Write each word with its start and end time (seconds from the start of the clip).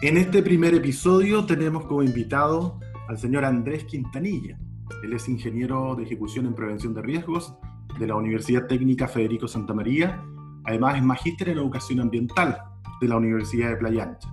En 0.00 0.16
este 0.16 0.42
primer 0.42 0.74
episodio 0.74 1.46
tenemos 1.46 1.84
como 1.86 2.02
invitado 2.02 2.80
al 3.08 3.18
señor 3.18 3.44
Andrés 3.44 3.84
Quintanilla. 3.84 4.58
Él 5.02 5.12
es 5.12 5.28
ingeniero 5.28 5.94
de 5.94 6.04
ejecución 6.04 6.46
en 6.46 6.54
prevención 6.54 6.94
de 6.94 7.02
riesgos 7.02 7.54
de 7.98 8.06
la 8.06 8.16
Universidad 8.16 8.66
Técnica 8.66 9.06
Federico 9.06 9.46
Santa 9.46 9.74
María. 9.74 10.22
Además 10.64 10.96
es 10.96 11.02
magíster 11.02 11.50
en 11.50 11.58
educación 11.58 12.00
ambiental 12.00 12.58
de 13.00 13.08
la 13.08 13.16
Universidad 13.16 13.70
de 13.70 13.76
Playa 13.76 14.04
Ancha. 14.04 14.28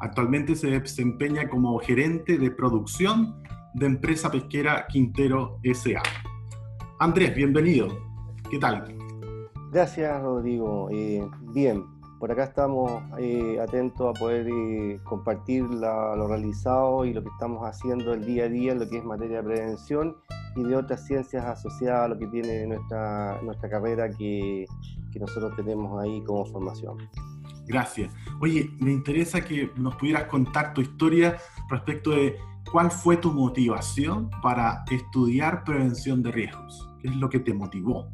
Actualmente 0.00 0.54
se 0.54 0.68
desempeña 0.68 1.48
como 1.48 1.78
gerente 1.78 2.38
de 2.38 2.50
producción 2.50 3.42
de 3.74 3.86
empresa 3.86 4.30
pesquera 4.30 4.86
Quintero 4.86 5.58
SA. 5.74 6.02
Andrés, 6.98 7.34
bienvenido. 7.34 7.88
¿Qué 8.50 8.58
tal? 8.58 8.95
Gracias, 9.76 10.22
Rodrigo. 10.22 10.88
Eh, 10.90 11.22
bien, 11.52 11.84
por 12.18 12.32
acá 12.32 12.44
estamos 12.44 12.90
eh, 13.18 13.60
atentos 13.60 14.08
a 14.08 14.18
poder 14.18 14.48
eh, 14.48 14.98
compartir 15.04 15.64
lo 15.64 16.26
realizado 16.26 17.04
y 17.04 17.12
lo 17.12 17.22
que 17.22 17.28
estamos 17.28 17.62
haciendo 17.62 18.14
el 18.14 18.24
día 18.24 18.44
a 18.44 18.48
día 18.48 18.72
en 18.72 18.78
lo 18.78 18.88
que 18.88 18.96
es 18.96 19.04
materia 19.04 19.42
de 19.42 19.42
prevención 19.42 20.16
y 20.56 20.62
de 20.62 20.76
otras 20.76 21.06
ciencias 21.06 21.44
asociadas 21.44 22.06
a 22.06 22.08
lo 22.08 22.18
que 22.18 22.26
tiene 22.28 22.66
nuestra, 22.66 23.38
nuestra 23.42 23.68
carrera 23.68 24.08
que, 24.08 24.64
que 25.12 25.18
nosotros 25.18 25.54
tenemos 25.56 26.02
ahí 26.02 26.24
como 26.24 26.46
formación. 26.46 26.96
Gracias. 27.66 28.10
Oye, 28.40 28.70
me 28.80 28.92
interesa 28.92 29.42
que 29.42 29.70
nos 29.76 29.94
pudieras 29.96 30.24
contar 30.24 30.72
tu 30.72 30.80
historia 30.80 31.36
respecto 31.68 32.12
de 32.12 32.34
cuál 32.72 32.90
fue 32.90 33.18
tu 33.18 33.30
motivación 33.30 34.30
para 34.40 34.86
estudiar 34.90 35.64
prevención 35.64 36.22
de 36.22 36.32
riesgos. 36.32 36.88
¿Qué 36.98 37.08
es 37.08 37.16
lo 37.16 37.28
que 37.28 37.40
te 37.40 37.52
motivó? 37.52 38.10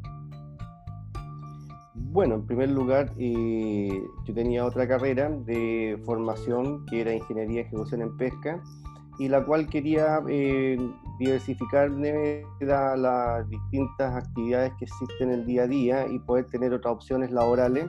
Bueno, 2.11 2.35
en 2.35 2.45
primer 2.45 2.69
lugar, 2.69 3.11
eh, 3.17 4.03
yo 4.25 4.33
tenía 4.33 4.65
otra 4.65 4.87
carrera 4.87 5.29
de 5.29 5.99
formación 6.05 6.85
que 6.85 7.01
era 7.01 7.13
Ingeniería 7.13 7.61
y 7.61 7.65
Ejecución 7.65 8.01
en 8.01 8.17
Pesca 8.17 8.61
y 9.19 9.29
la 9.29 9.45
cual 9.45 9.67
quería 9.67 10.21
eh, 10.27 10.77
de 11.19 12.97
las 12.97 13.49
distintas 13.49 14.15
actividades 14.15 14.73
que 14.77 14.85
existen 14.85 15.29
en 15.29 15.39
el 15.39 15.45
día 15.45 15.63
a 15.63 15.67
día 15.67 16.07
y 16.07 16.19
poder 16.19 16.45
tener 16.49 16.73
otras 16.73 16.93
opciones 16.93 17.31
laborales 17.31 17.87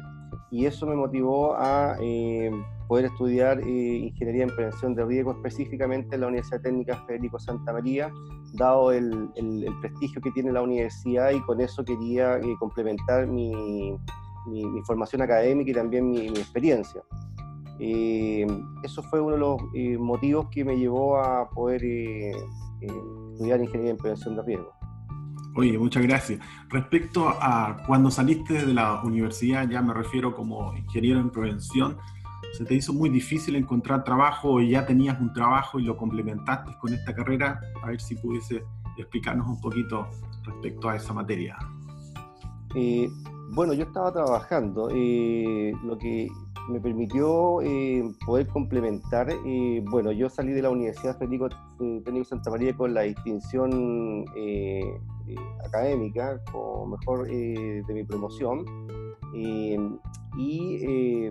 y 0.51 0.67
eso 0.67 0.87
me 0.87 0.95
motivó 0.95 1.55
a 1.57 1.97
eh, 2.01 2.51
poder 2.89 3.07
estudiar 3.07 3.61
eh, 3.61 3.97
ingeniería 3.97 4.45
en 4.45 4.55
prevención 4.55 4.95
de 4.95 5.05
riesgo 5.05 5.33
específicamente 5.33 6.15
en 6.15 6.21
la 6.23 6.27
Universidad 6.29 6.61
Técnica 6.61 7.05
Federico 7.07 7.39
Santa 7.39 7.73
María, 7.73 8.13
dado 8.55 8.93
el, 8.93 9.31
el, 9.37 9.67
prestigio 9.81 10.21
que 10.21 10.31
tiene 10.33 10.53
la 10.53 10.63
universidad 10.63 11.31
y 11.31 11.41
con 11.41 11.61
eso 11.61 11.85
quería 11.85 12.39
eh, 12.39 12.55
complementar 12.59 13.27
mi, 13.27 13.97
mi, 14.47 14.83
formación 14.87 15.23
académica 15.23 15.71
y 15.71 15.75
también 15.75 16.11
mi, 16.11 16.31
mi 16.31 16.39
experiencia. 16.39 17.03
eso 17.79 19.03
fue 19.05 19.21
uno 19.21 19.33
de 19.33 19.39
los 19.39 20.01
motivos 20.01 20.49
que 20.51 20.65
me 20.65 20.77
llevó 20.77 21.19
a 21.19 21.49
poder 21.51 21.83
estudiar 22.81 23.61
ingeniería 23.61 23.91
en 23.93 23.97
prevención 23.97 24.37
de 24.37 24.43
riesgo. 24.43 24.75
Oye, 25.57 25.79
muchas 25.79 26.03
gracias. 26.03 26.41
Respecto 26.69 27.29
a 27.29 27.77
cuando 27.87 28.11
saliste 28.11 28.67
de 28.67 28.75
la 28.75 29.01
universidad, 29.03 29.69
ya 29.69 29.81
me 29.83 29.95
refiero 29.95 30.35
como 30.35 30.75
ingeniero 30.77 31.21
en 31.21 31.31
prevención, 31.31 31.97
¿se 32.57 32.65
te 32.65 32.75
hizo 32.75 32.93
muy 32.93 33.09
difícil 33.09 33.57
encontrar 33.57 34.05
trabajo 34.05 34.55
o 34.55 34.61
ya 34.61 34.87
tenías 34.87 35.21
un 35.21 35.33
trabajo 35.33 35.79
y 35.79 35.85
lo 35.85 35.97
complementaste 35.97 36.73
con 36.81 36.93
esta 36.93 37.15
carrera? 37.15 37.61
A 37.83 37.89
ver 37.89 38.01
si 38.01 38.15
pudiese 38.17 38.63
explicarnos 38.97 39.47
un 39.49 39.61
poquito 39.61 40.09
respecto 40.45 40.89
a 40.89 40.97
esa 40.97 41.13
materia. 41.13 41.57
Eh, 42.75 43.09
bueno, 43.51 43.73
yo 43.73 43.85
estaba 43.85 44.13
trabajando, 44.13 44.89
eh, 44.93 45.73
lo 45.85 45.99
que 45.99 46.29
me 46.69 46.81
permitió 46.81 47.61
eh, 47.61 48.03
poder 48.25 48.47
complementar, 48.49 49.29
bueno, 49.91 50.13
yo 50.13 50.31
salí 50.31 50.53
de 50.53 50.63
la 50.63 50.71
Universidad 50.71 51.19
Federico 51.19 51.49
Técnico 51.79 52.25
Santa 52.25 52.51
María 52.51 52.75
con 52.75 52.95
la 52.95 53.03
distinción 53.03 54.25
eh, 54.35 54.83
académica, 55.65 56.41
o 56.53 56.87
mejor 56.87 57.29
eh, 57.31 57.83
de 57.87 57.95
mi 57.95 58.05
promoción, 58.05 58.65
eh, 59.35 59.79
y 60.37 61.31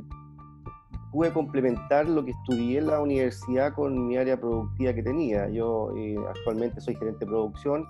pude 1.14 1.32
complementar 1.32 2.10
lo 2.10 2.26
que 2.26 2.32
estudié 2.32 2.80
en 2.80 2.88
la 2.88 3.00
universidad 3.00 3.74
con 3.74 4.08
mi 4.08 4.18
área 4.18 4.36
productiva 4.36 4.94
que 4.94 5.04
tenía. 5.04 5.48
Yo 5.48 5.94
actualmente 6.28 6.82
soy 6.82 6.96
gerente 6.96 7.20
de 7.24 7.28
producción, 7.28 7.86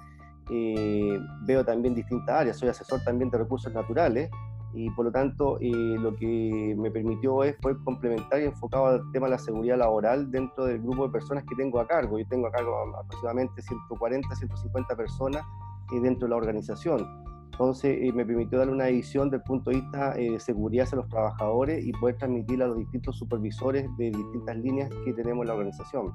veo 1.48 1.64
también 1.66 1.96
distintas 1.96 2.42
áreas, 2.42 2.58
soy 2.58 2.68
asesor 2.70 3.00
también 3.06 3.32
de 3.32 3.38
recursos 3.38 3.74
naturales, 3.74 4.30
y 4.76 4.90
por 4.90 5.06
lo 5.06 5.12
tanto 5.12 5.58
lo 5.62 6.16
que 6.16 6.76
me 6.78 6.92
permitió 6.92 7.44
es 7.44 7.56
poder 7.58 7.78
complementar 7.86 8.42
y 8.42 8.46
enfocado 8.46 8.88
al 8.88 9.12
tema 9.14 9.28
de 9.28 9.32
la 9.32 9.38
seguridad 9.38 9.78
laboral 9.78 10.30
dentro 10.30 10.66
del 10.66 10.82
grupo 10.82 11.06
de 11.06 11.14
personas 11.14 11.46
que 11.48 11.56
tengo 11.56 11.80
a 11.80 11.88
cargo. 11.88 12.20
Yo 12.20 12.28
tengo 12.28 12.48
a 12.48 12.52
cargo 12.52 12.76
aproximadamente 13.00 13.62
140, 13.62 14.36
150 14.36 14.96
personas 14.98 15.44
dentro 15.92 16.28
de 16.28 16.30
la 16.30 16.36
organización. 16.36 17.08
Entonces 17.54 18.00
eh, 18.02 18.12
me 18.12 18.26
permitió 18.26 18.58
dar 18.58 18.70
una 18.70 18.88
visión 18.88 19.30
del 19.30 19.42
punto 19.44 19.70
de 19.70 19.78
vista 19.78 20.18
eh, 20.18 20.32
de 20.32 20.40
seguridad 20.40 20.88
a 20.92 20.96
los 20.96 21.08
trabajadores 21.08 21.86
y 21.86 21.92
poder 21.92 22.18
transmitirla 22.18 22.66
a 22.66 22.68
los 22.70 22.80
distintos 22.80 23.16
supervisores 23.16 23.88
de 23.98 24.10
distintas 24.10 24.58
líneas 24.58 24.90
que 25.06 25.14
tenemos 25.14 25.44
en 25.44 25.48
la 25.48 25.54
organización. 25.54 26.12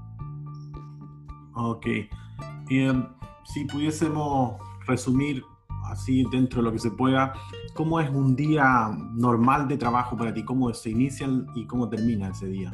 Ok. 1.54 1.86
Em, 2.70 3.06
si 3.44 3.64
pudiésemos 3.66 4.60
resumir 4.86 5.44
así 5.84 6.24
dentro 6.32 6.60
de 6.60 6.64
lo 6.64 6.72
que 6.72 6.80
se 6.80 6.90
pueda, 6.90 7.32
¿cómo 7.74 8.00
es 8.00 8.10
un 8.10 8.34
día 8.34 8.90
normal 9.14 9.68
de 9.68 9.76
trabajo 9.76 10.16
para 10.16 10.34
ti? 10.34 10.44
¿Cómo 10.44 10.72
se 10.74 10.90
inicia 10.90 11.28
y 11.54 11.66
cómo 11.66 11.88
termina 11.88 12.30
ese 12.30 12.48
día? 12.48 12.72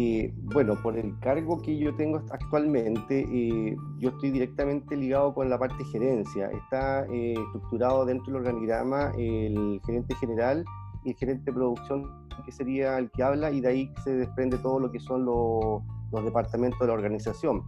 Eh, 0.00 0.32
bueno, 0.54 0.80
por 0.80 0.96
el 0.96 1.18
cargo 1.18 1.60
que 1.60 1.76
yo 1.76 1.92
tengo 1.96 2.22
actualmente, 2.30 3.26
eh, 3.32 3.76
yo 3.98 4.10
estoy 4.10 4.30
directamente 4.30 4.96
ligado 4.96 5.34
con 5.34 5.50
la 5.50 5.58
parte 5.58 5.84
gerencia. 5.86 6.48
Está 6.52 7.04
eh, 7.06 7.32
estructurado 7.32 8.06
dentro 8.06 8.26
del 8.26 8.36
organigrama 8.36 9.10
el 9.18 9.80
gerente 9.84 10.14
general 10.14 10.64
y 11.02 11.10
el 11.10 11.16
gerente 11.16 11.46
de 11.46 11.52
producción, 11.52 12.28
que 12.44 12.52
sería 12.52 12.96
el 12.96 13.10
que 13.10 13.24
habla, 13.24 13.50
y 13.50 13.60
de 13.60 13.68
ahí 13.70 13.92
se 14.04 14.14
desprende 14.14 14.58
todo 14.58 14.78
lo 14.78 14.92
que 14.92 15.00
son 15.00 15.24
los, 15.24 15.82
los 16.12 16.24
departamentos 16.24 16.78
de 16.78 16.86
la 16.86 16.92
organización. 16.92 17.64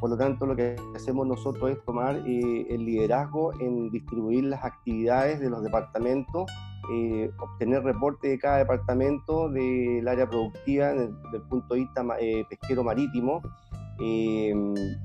Por 0.00 0.08
lo 0.08 0.16
tanto, 0.16 0.46
lo 0.46 0.56
que 0.56 0.76
hacemos 0.96 1.26
nosotros 1.26 1.70
es 1.70 1.84
tomar 1.84 2.16
el 2.16 2.82
liderazgo 2.82 3.52
en 3.60 3.90
distribuir 3.90 4.44
las 4.44 4.64
actividades 4.64 5.38
de 5.38 5.50
los 5.50 5.62
departamentos 5.62 6.50
eh, 6.92 7.30
obtener 7.38 7.82
reporte 7.82 8.28
de 8.28 8.38
cada 8.38 8.58
departamento 8.58 9.48
del 9.48 10.06
área 10.06 10.28
productiva 10.28 10.92
desde 10.92 11.36
el 11.36 11.42
punto 11.42 11.74
de 11.74 11.80
vista 11.80 12.04
eh, 12.20 12.44
pesquero 12.48 12.84
marítimo 12.84 13.42
eh, 14.00 14.52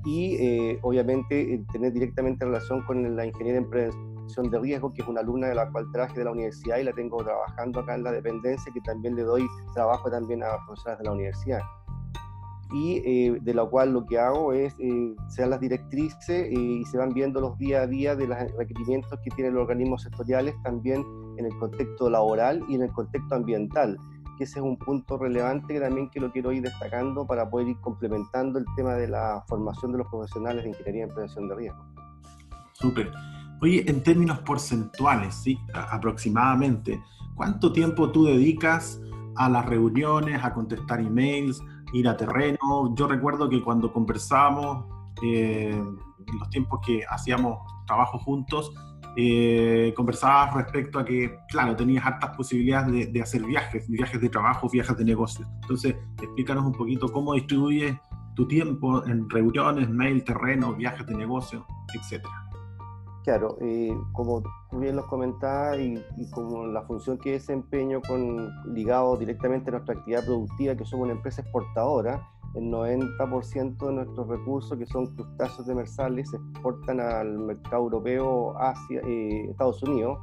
y 0.05 0.77
obviamente 0.81 1.63
tener 1.71 1.93
directamente 1.93 2.45
relación 2.45 2.81
con 2.83 3.15
la 3.15 3.25
ingeniería 3.25 3.59
en 3.59 3.69
prevención 3.69 4.49
de 4.49 4.59
riesgo, 4.59 4.93
que 4.93 5.01
es 5.01 5.07
una 5.07 5.21
alumna 5.21 5.47
de 5.47 5.55
la 5.55 5.69
cual 5.71 5.85
traje 5.91 6.17
de 6.19 6.25
la 6.25 6.31
universidad 6.31 6.77
y 6.77 6.83
la 6.83 6.93
tengo 6.93 7.17
trabajando 7.23 7.79
acá 7.79 7.95
en 7.95 8.03
la 8.03 8.11
dependencia, 8.11 8.71
que 8.73 8.81
también 8.81 9.15
le 9.15 9.23
doy 9.23 9.47
trabajo 9.73 10.09
también 10.09 10.43
a 10.43 10.57
profesoras 10.65 10.99
de 10.99 11.05
la 11.05 11.11
universidad. 11.11 11.61
Y 12.71 13.01
eh, 13.03 13.39
de 13.41 13.53
lo 13.55 13.67
cual 13.69 13.93
lo 13.93 14.05
que 14.05 14.19
hago 14.19 14.53
es, 14.53 14.75
eh, 14.79 15.15
se 15.27 15.41
dan 15.41 15.49
las 15.49 15.59
directrices 15.59 16.29
eh, 16.29 16.53
y 16.53 16.85
se 16.85 16.99
van 16.99 17.13
viendo 17.13 17.41
los 17.41 17.57
día 17.57 17.81
a 17.81 17.87
día 17.87 18.15
de 18.15 18.27
los 18.27 18.37
requerimientos 18.57 19.19
que 19.23 19.31
tienen 19.31 19.55
los 19.55 19.63
organismos 19.63 20.03
sectoriales 20.03 20.53
también 20.63 21.03
en 21.39 21.45
el 21.45 21.57
contexto 21.57 22.09
laboral 22.09 22.63
y 22.67 22.75
en 22.75 22.83
el 22.83 22.91
contexto 22.91 23.35
ambiental, 23.35 23.97
que 24.37 24.43
ese 24.43 24.59
es 24.59 24.65
un 24.65 24.77
punto 24.77 25.17
relevante 25.17 25.73
que 25.73 25.79
también 25.79 26.09
que 26.09 26.19
lo 26.19 26.31
quiero 26.31 26.51
ir 26.51 26.63
destacando 26.63 27.25
para 27.25 27.49
poder 27.49 27.69
ir 27.69 27.77
complementando 27.79 28.59
el 28.59 28.65
tema 28.75 28.93
de 28.95 29.07
la 29.07 29.43
formación 29.47 29.91
de 29.91 29.99
los 29.99 30.07
profesionales 30.07 30.63
de 30.63 30.69
ingeniería 30.69 31.03
en 31.03 31.09
prevención 31.09 31.47
de 31.47 31.55
riesgo. 31.55 31.85
Súper. 32.73 33.11
Oye, 33.61 33.83
en 33.89 34.03
términos 34.03 34.39
porcentuales, 34.39 35.35
¿sí? 35.35 35.59
aproximadamente, 35.73 37.01
¿cuánto 37.35 37.73
tiempo 37.73 38.11
tú 38.11 38.25
dedicas 38.25 39.01
a 39.35 39.49
las 39.49 39.65
reuniones, 39.65 40.43
a 40.43 40.53
contestar 40.53 41.01
emails, 41.01 41.61
ir 41.93 42.07
a 42.07 42.15
terreno? 42.15 42.95
Yo 42.95 43.07
recuerdo 43.07 43.49
que 43.49 43.61
cuando 43.61 43.91
conversábamos, 43.91 44.85
eh, 45.21 45.71
en 45.71 46.39
los 46.39 46.49
tiempos 46.49 46.79
que 46.85 47.03
hacíamos 47.09 47.59
trabajo 47.85 48.19
juntos, 48.19 48.71
eh, 49.15 49.93
conversabas 49.95 50.53
respecto 50.53 50.99
a 50.99 51.05
que, 51.05 51.39
claro, 51.49 51.75
tenías 51.75 52.05
hartas 52.05 52.35
posibilidades 52.35 53.11
de, 53.11 53.21
hacer 53.21 53.43
viajes, 53.43 53.89
viajes 53.89 54.21
de 54.21 54.29
trabajo, 54.29 54.69
viajes 54.69 54.95
de 54.97 55.05
negocios. 55.05 55.47
Entonces, 55.61 55.95
explícanos 56.21 56.65
un 56.65 56.73
poquito 56.73 57.11
cómo 57.11 57.33
distribuyes 57.33 57.95
tu 58.35 58.47
tiempo 58.47 59.05
en 59.05 59.29
reuniones, 59.29 59.89
mail, 59.89 60.23
terreno, 60.23 60.73
viajes 60.73 61.05
de 61.05 61.15
negocio, 61.15 61.65
etcétera. 61.93 62.49
Claro, 63.23 63.57
eh, 63.59 63.95
como 64.13 64.41
bien 64.71 64.95
los 64.95 65.05
comentabas 65.05 65.77
y, 65.79 66.01
como 66.31 66.65
la 66.67 66.83
función 66.83 67.17
que 67.17 67.33
desempeño 67.33 68.01
con, 68.01 68.49
ligado 68.73 69.17
directamente 69.17 69.69
a 69.69 69.73
nuestra 69.73 69.95
actividad 69.95 70.25
productiva, 70.25 70.75
que 70.75 70.85
somos 70.85 71.05
una 71.05 71.13
empresa 71.13 71.41
exportadora, 71.41 72.25
el 72.55 72.63
90% 72.71 73.77
de 73.77 73.93
nuestros 73.93 74.27
recursos, 74.27 74.77
que 74.77 74.85
son 74.85 75.07
crustáceos 75.15 75.67
demersales, 75.67 76.29
se 76.29 76.37
exportan 76.37 76.99
al 76.99 77.37
mercado 77.39 77.83
europeo, 77.83 78.57
Asia, 78.57 79.01
eh, 79.05 79.47
Estados 79.49 79.81
Unidos, 79.83 80.19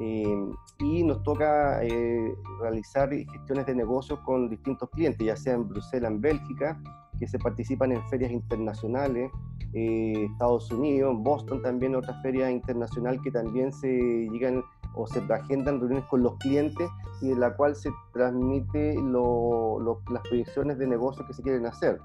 eh, 0.00 0.46
y 0.80 1.02
nos 1.02 1.22
toca 1.22 1.82
eh, 1.82 2.34
realizar 2.60 3.10
gestiones 3.10 3.66
de 3.66 3.74
negocios 3.74 4.18
con 4.20 4.48
distintos 4.48 4.88
clientes, 4.90 5.24
ya 5.26 5.36
sea 5.36 5.54
en 5.54 5.68
Bruselas, 5.68 6.10
en 6.10 6.20
Bélgica, 6.20 6.80
que 7.18 7.26
se 7.26 7.38
participan 7.38 7.92
en 7.92 8.02
ferias 8.08 8.30
internacionales, 8.30 9.30
Estados 9.74 10.70
Unidos, 10.72 11.12
en 11.12 11.22
Boston 11.22 11.62
también 11.62 11.94
otra 11.94 12.14
feria 12.22 12.50
internacional 12.50 13.20
que 13.20 13.30
también 13.30 13.70
se 13.72 13.88
llegan 13.88 14.62
o 14.98 15.06
se 15.06 15.20
agendan 15.32 15.78
reuniones 15.78 16.04
con 16.06 16.22
los 16.22 16.36
clientes 16.38 16.90
y 17.22 17.30
en 17.30 17.40
la 17.40 17.56
cual 17.56 17.76
se 17.76 17.90
transmite 18.12 18.96
las 19.00 20.22
proyecciones 20.28 20.76
de 20.78 20.86
negocios 20.86 21.26
que 21.26 21.32
se 21.32 21.42
quieren 21.42 21.66
hacer. 21.66 22.00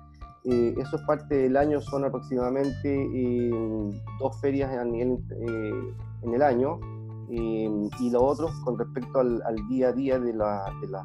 Eh, 0.45 0.75
eso 0.77 0.97
es 0.97 1.01
parte 1.03 1.35
del 1.35 1.57
año, 1.57 1.81
son 1.81 2.05
aproximadamente 2.05 3.09
eh, 3.15 3.51
dos 4.19 4.39
ferias 4.41 4.69
a 4.69 4.83
eh, 4.83 5.93
en 6.21 6.33
el 6.33 6.41
año 6.41 6.79
y 7.29 8.11
lo 8.11 8.23
otro 8.23 8.49
con 8.63 8.77
respecto 8.77 9.19
al, 9.19 9.41
día 9.67 9.87
a 9.87 9.91
día 9.93 10.19
de, 10.19 10.33
la, 10.33 10.65
de, 10.81 10.87
las 10.87 11.03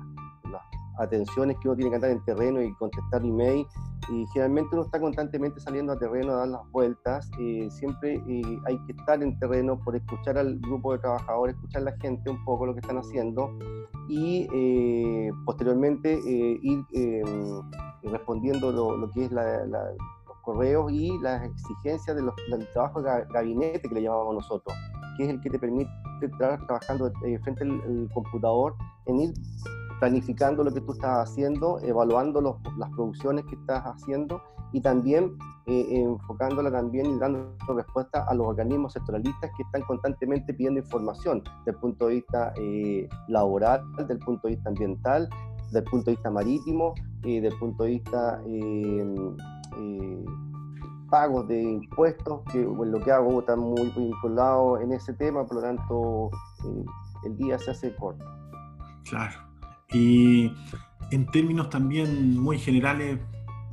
atenciones 0.98 1.56
que 1.60 1.68
uno 1.68 1.76
tiene 1.76 1.90
que 1.90 1.96
andar 1.96 2.10
en 2.10 2.24
terreno 2.24 2.60
y 2.62 2.72
contestar 2.74 3.24
email 3.24 3.66
y 4.10 4.26
generalmente 4.28 4.70
uno 4.72 4.84
está 4.84 5.00
constantemente 5.00 5.60
saliendo 5.60 5.92
a 5.92 5.98
terreno 5.98 6.32
a 6.32 6.36
dar 6.36 6.48
las 6.48 6.70
vueltas. 6.70 7.30
Eh, 7.40 7.68
siempre 7.70 8.14
eh, 8.14 8.58
hay 8.66 8.78
que 8.86 8.92
estar 8.92 9.22
en 9.22 9.38
terreno 9.38 9.78
por 9.78 9.96
escuchar 9.96 10.38
al 10.38 10.58
grupo 10.58 10.92
de 10.92 11.00
trabajadores, 11.00 11.54
escuchar 11.56 11.82
a 11.82 11.84
la 11.86 11.96
gente 11.98 12.30
un 12.30 12.42
poco 12.44 12.66
lo 12.66 12.74
que 12.74 12.80
están 12.80 12.98
haciendo 12.98 13.50
y 14.08 14.48
eh, 14.52 15.30
posteriormente 15.44 16.18
ir 16.62 16.84
respondiendo 18.02 18.72
lo, 18.72 19.10
que 19.10 19.26
es 19.26 19.30
los 19.30 20.38
correos 20.42 20.90
y 20.90 21.18
las 21.18 21.44
exigencias 21.44 22.16
de 22.16 22.22
los, 22.22 22.34
del 22.50 22.66
trabajo 22.72 23.02
de 23.02 23.26
gabinete 23.30 23.82
que 23.88 23.94
le 23.94 24.02
llamamos 24.02 24.36
nosotros, 24.36 24.74
que 25.18 25.24
es 25.24 25.30
el 25.30 25.40
que 25.42 25.50
te 25.50 25.58
permite 25.58 25.90
estar 26.22 26.64
trabajando 26.66 27.12
frente 27.42 27.64
al 27.64 28.08
computador 28.14 28.74
en 29.06 29.20
ir 29.20 29.34
planificando 29.98 30.64
lo 30.64 30.72
que 30.72 30.80
tú 30.80 30.92
estás 30.92 31.28
haciendo, 31.28 31.80
evaluando 31.80 32.40
las 32.76 32.90
producciones 32.90 33.44
que 33.46 33.56
estás 33.56 33.82
haciendo 33.84 34.42
y 34.72 34.80
también 34.80 35.36
eh, 35.66 35.86
enfocándola 35.90 36.70
también 36.70 37.06
y 37.06 37.18
dando 37.18 37.54
respuesta 37.74 38.24
a 38.24 38.34
los 38.34 38.46
organismos 38.46 38.92
sectoralistas 38.92 39.50
que 39.56 39.62
están 39.62 39.82
constantemente 39.82 40.52
pidiendo 40.54 40.80
información 40.80 41.42
desde 41.58 41.70
el 41.72 41.76
punto 41.76 42.06
de 42.06 42.14
vista 42.14 42.52
eh, 42.56 43.08
laboral, 43.28 43.82
desde 43.96 44.14
el 44.14 44.18
punto 44.18 44.48
de 44.48 44.54
vista 44.54 44.68
ambiental, 44.68 45.28
desde 45.66 45.78
el 45.80 45.84
punto 45.84 46.10
de 46.10 46.16
vista 46.16 46.30
marítimo, 46.30 46.94
y 47.22 47.40
desde 47.40 47.54
el 47.54 47.58
punto 47.58 47.84
de 47.84 47.90
vista 47.90 48.40
eh, 48.46 49.14
pagos 51.10 51.48
de 51.48 51.62
impuestos, 51.62 52.42
que 52.52 52.62
lo 52.62 53.00
que 53.00 53.10
hago 53.10 53.40
está 53.40 53.56
muy 53.56 53.90
vinculado 53.96 54.78
en 54.78 54.92
ese 54.92 55.14
tema, 55.14 55.44
por 55.46 55.56
lo 55.56 55.62
tanto 55.62 56.30
el 57.24 57.36
día 57.36 57.58
se 57.58 57.70
hace 57.70 57.94
corto. 57.96 58.24
Claro. 59.08 59.47
Y 59.92 60.52
en 61.10 61.26
términos 61.26 61.70
también 61.70 62.38
muy 62.38 62.58
generales, 62.58 63.18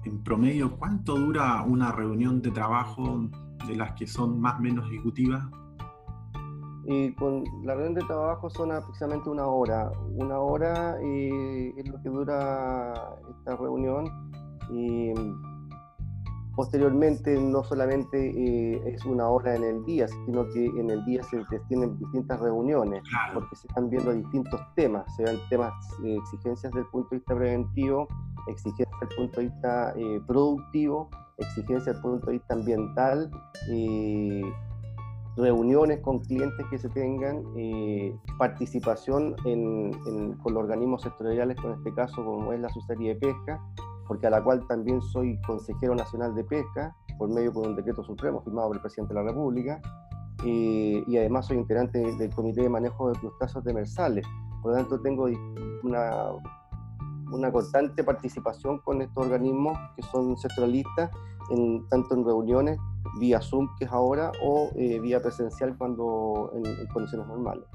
en 0.05 0.23
promedio, 0.23 0.77
¿cuánto 0.77 1.15
dura 1.15 1.61
una 1.63 1.91
reunión 1.91 2.41
de 2.41 2.51
trabajo 2.51 3.27
de 3.67 3.75
las 3.75 3.93
que 3.93 4.07
son 4.07 4.39
más 4.39 4.59
o 4.59 4.61
menos 4.61 4.87
ejecutivas? 4.89 5.43
Y 6.87 7.11
con 7.13 7.43
la 7.63 7.73
reunión 7.73 7.95
de 7.95 8.05
trabajo 8.05 8.49
son 8.49 8.71
aproximadamente 8.71 9.29
una 9.29 9.47
hora. 9.47 9.91
Una 10.13 10.39
hora 10.39 10.97
eh, 11.01 11.73
es 11.75 11.89
lo 11.89 11.99
que 12.01 12.09
dura 12.09 12.93
esta 13.29 13.55
reunión. 13.57 14.05
Posteriormente, 16.55 17.37
no 17.37 17.65
solamente 17.65 18.29
eh, 18.29 18.81
es 18.85 19.03
una 19.03 19.27
hora 19.27 19.55
en 19.55 19.63
el 19.63 19.83
día, 19.83 20.07
sino 20.07 20.47
que 20.47 20.65
en 20.65 20.89
el 20.89 21.03
día 21.03 21.21
se 21.23 21.43
tienen 21.67 21.99
distintas 21.99 22.39
reuniones, 22.39 23.03
porque 23.33 23.57
se 23.57 23.67
están 23.67 23.89
viendo 23.89 24.13
distintos 24.13 24.61
temas, 24.73 25.03
se 25.17 25.23
ven 25.23 25.37
temas, 25.49 25.73
eh, 26.05 26.15
exigencias 26.15 26.71
del 26.71 26.85
punto 26.85 27.09
de 27.09 27.17
vista 27.17 27.35
preventivo, 27.35 28.07
exigencias 28.47 28.99
del 29.01 29.09
punto 29.17 29.41
de 29.41 29.47
vista 29.47 29.93
eh, 29.97 30.21
productivo, 30.25 31.09
exigencias 31.39 31.95
del 31.95 32.01
punto 32.01 32.27
de 32.27 32.31
vista 32.33 32.53
ambiental, 32.53 33.29
reuniones 35.35 35.99
con 35.99 36.19
clientes 36.19 36.65
que 36.69 36.77
se 36.77 36.87
tengan, 36.87 37.43
participación 38.37 39.35
con 40.41 40.53
los 40.53 40.63
organismos 40.63 41.01
sectoriales, 41.01 41.59
con 41.59 41.73
este 41.73 41.93
caso 41.93 42.23
como 42.23 42.53
es 42.53 42.61
la 42.61 42.69
Sucería 42.69 43.15
de 43.15 43.19
Pesca, 43.19 43.61
porque 44.07 44.27
a 44.27 44.29
la 44.29 44.43
cual 44.43 44.65
también 44.67 45.01
soy 45.01 45.39
consejero 45.41 45.95
nacional 45.95 46.35
de 46.35 46.43
pesca, 46.43 46.95
por 47.17 47.29
medio 47.29 47.51
de 47.51 47.59
un 47.59 47.75
decreto 47.75 48.03
supremo 48.03 48.41
firmado 48.41 48.67
por 48.67 48.77
el 48.77 48.81
presidente 48.81 49.13
de 49.13 49.21
la 49.21 49.27
República, 49.27 49.81
y 50.43 51.17
además 51.17 51.47
soy 51.47 51.57
integrante 51.57 51.99
del 52.17 52.33
Comité 52.33 52.61
de 52.61 52.69
Manejo 52.69 53.11
de 53.11 53.19
Crustáceos 53.19 53.63
demersales. 53.63 54.25
Por 54.61 54.71
lo 54.71 54.77
tanto, 54.77 55.01
tengo 55.01 55.27
una, 55.83 57.51
constante 57.51 58.03
participación 58.03 58.79
con 58.79 59.01
estos 59.01 59.25
organismos 59.25 59.77
que 59.95 60.03
son 60.03 60.37
sectoralistas, 60.37 61.09
en, 61.51 61.87
tanto 61.87 62.15
en 62.15 62.25
reuniones 62.25 62.79
vía 63.19 63.41
Zoom, 63.41 63.69
que 63.77 63.85
es 63.85 63.91
ahora, 63.91 64.31
o 64.43 64.71
eh, 64.75 64.99
vía 64.99 65.21
presencial 65.21 65.77
cuando 65.77 66.51
en 66.53 66.87
condiciones 66.87 67.27
normales. 67.27 67.65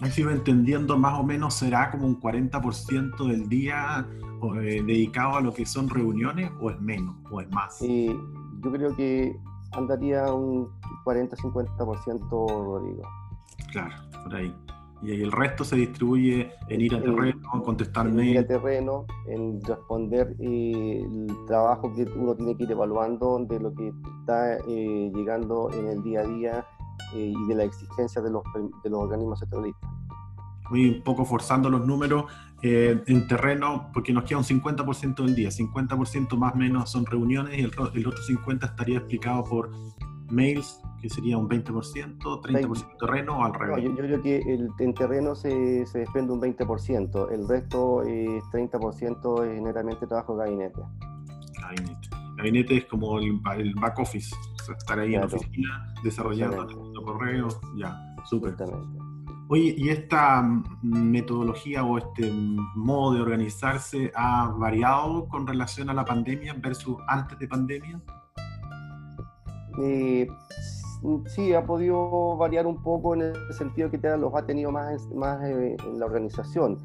Así 0.00 0.22
entendiendo, 0.22 0.98
más 0.98 1.18
o 1.18 1.22
menos 1.22 1.54
será 1.54 1.90
como 1.90 2.06
un 2.06 2.20
40% 2.20 3.28
del 3.28 3.48
día 3.48 4.06
eh, 4.60 4.82
dedicado 4.84 5.36
a 5.36 5.40
lo 5.40 5.52
que 5.52 5.64
son 5.64 5.88
reuniones 5.88 6.50
o 6.60 6.70
es 6.70 6.80
menos 6.80 7.14
o 7.30 7.40
es 7.40 7.50
más? 7.50 7.80
yo 7.80 8.70
creo 8.70 8.94
que 8.96 9.36
andaría 9.72 10.32
un 10.32 10.68
40-50% 11.04 12.28
Rodrigo. 12.30 13.02
Claro, 13.70 13.94
por 14.22 14.34
ahí. 14.34 14.54
Y 15.02 15.20
el 15.20 15.32
resto 15.32 15.64
se 15.64 15.74
distribuye 15.74 16.52
en 16.68 16.80
ir 16.80 16.94
a 16.94 17.02
terreno, 17.02 17.40
en 17.54 17.60
contestar 17.62 18.06
en 18.06 18.20
ir 18.20 18.38
a 18.38 18.46
terreno, 18.46 19.04
en 19.26 19.60
responder 19.62 20.36
eh, 20.38 21.02
el 21.04 21.26
trabajo 21.48 21.92
que 21.92 22.04
uno 22.16 22.36
tiene 22.36 22.56
que 22.56 22.62
ir 22.64 22.70
evaluando 22.70 23.44
de 23.48 23.58
lo 23.58 23.74
que 23.74 23.92
está 24.20 24.58
eh, 24.58 25.10
llegando 25.12 25.72
en 25.72 25.88
el 25.88 26.02
día 26.04 26.20
a 26.20 26.24
día 26.24 26.66
y 27.14 27.46
de 27.46 27.54
la 27.54 27.64
exigencia 27.64 28.22
de 28.22 28.30
los, 28.30 28.42
de 28.82 28.90
los 28.90 29.00
organismos 29.00 29.38
sectorialistas 29.38 29.90
muy 30.72 30.88
un 30.88 31.02
poco 31.02 31.24
forzando 31.24 31.68
los 31.68 31.86
números 31.86 32.24
eh, 32.62 33.02
en 33.06 33.26
terreno, 33.26 33.90
porque 33.92 34.12
nos 34.12 34.24
queda 34.24 34.38
un 34.38 34.44
50% 34.44 35.24
del 35.24 35.34
día, 35.34 35.50
50% 35.50 36.36
más 36.36 36.54
o 36.54 36.56
menos 36.56 36.90
son 36.90 37.04
reuniones 37.04 37.58
y 37.58 37.62
el, 37.62 37.72
el, 37.94 38.06
otro 38.06 38.22
50% 38.22 38.64
estaría 38.64 38.98
explicado 38.98 39.44
por 39.44 39.70
mails, 40.30 40.80
que 41.00 41.10
sería 41.10 41.36
un 41.36 41.48
20%, 41.48 42.18
30% 42.20 42.96
terreno 42.98 43.38
o 43.38 43.44
al 43.44 43.54
revés. 43.54 43.84
yo, 43.84 43.94
creo 43.94 44.22
que 44.22 44.38
el, 44.38 44.68
en 44.78 44.94
terreno 44.94 45.34
se, 45.34 45.84
se, 45.86 45.98
desprende 45.98 46.32
un 46.32 46.40
20%, 46.40 47.32
el 47.32 47.48
resto 47.48 48.02
es 48.02 48.42
30% 48.44 49.44
es 49.44 49.62
netamente 49.62 50.06
trabajo 50.06 50.36
de 50.36 50.44
gabinete. 50.44 50.80
Gabinete. 51.60 52.08
Gabinete 52.36 52.76
es 52.78 52.84
como 52.86 53.18
el, 53.18 53.74
back 53.74 53.98
office, 53.98 54.34
estar 54.78 54.98
ahí 54.98 55.14
en 55.14 55.20
la 55.20 55.26
oficina 55.26 55.94
desarrollando 56.02 56.66
correos, 57.02 57.60
ya, 57.76 57.96
súper. 58.24 58.56
Oye, 59.48 59.74
¿y 59.76 59.90
esta 59.90 60.42
metodología 60.82 61.84
o 61.84 61.98
este 61.98 62.32
modo 62.74 63.14
de 63.14 63.20
organizarse 63.20 64.10
ha 64.14 64.48
variado 64.48 65.28
con 65.28 65.46
relación 65.46 65.90
a 65.90 65.94
la 65.94 66.04
pandemia 66.04 66.54
versus 66.54 66.96
antes 67.08 67.38
de 67.38 67.48
pandemia? 67.48 68.00
Eh, 69.78 70.26
Mm, 71.02 71.26
sí, 71.26 71.52
ha 71.52 71.64
podido 71.66 72.36
variar 72.36 72.66
un 72.66 72.80
poco 72.80 73.14
en 73.14 73.22
el 73.22 73.52
sentido 73.52 73.90
que 73.90 73.98
los 73.98 74.34
ha 74.34 74.46
tenido 74.46 74.70
más, 74.70 75.08
más 75.10 75.42
eh, 75.44 75.76
en 75.84 75.98
la 75.98 76.06
organización. 76.06 76.78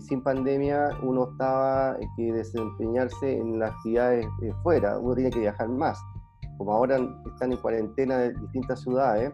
sin 0.00 0.22
pandemia 0.22 0.90
uno 1.02 1.30
estaba 1.32 1.96
que 2.16 2.32
desempeñarse 2.32 3.38
en 3.38 3.58
las 3.58 3.72
actividades 3.72 4.26
fuera, 4.62 4.98
uno 4.98 5.14
tiene 5.14 5.30
que 5.30 5.40
viajar 5.40 5.68
más. 5.68 5.98
Como 6.60 6.74
ahora 6.74 6.98
están 7.24 7.52
en 7.52 7.56
cuarentena 7.56 8.18
de 8.18 8.34
distintas 8.34 8.82
ciudades, 8.82 9.32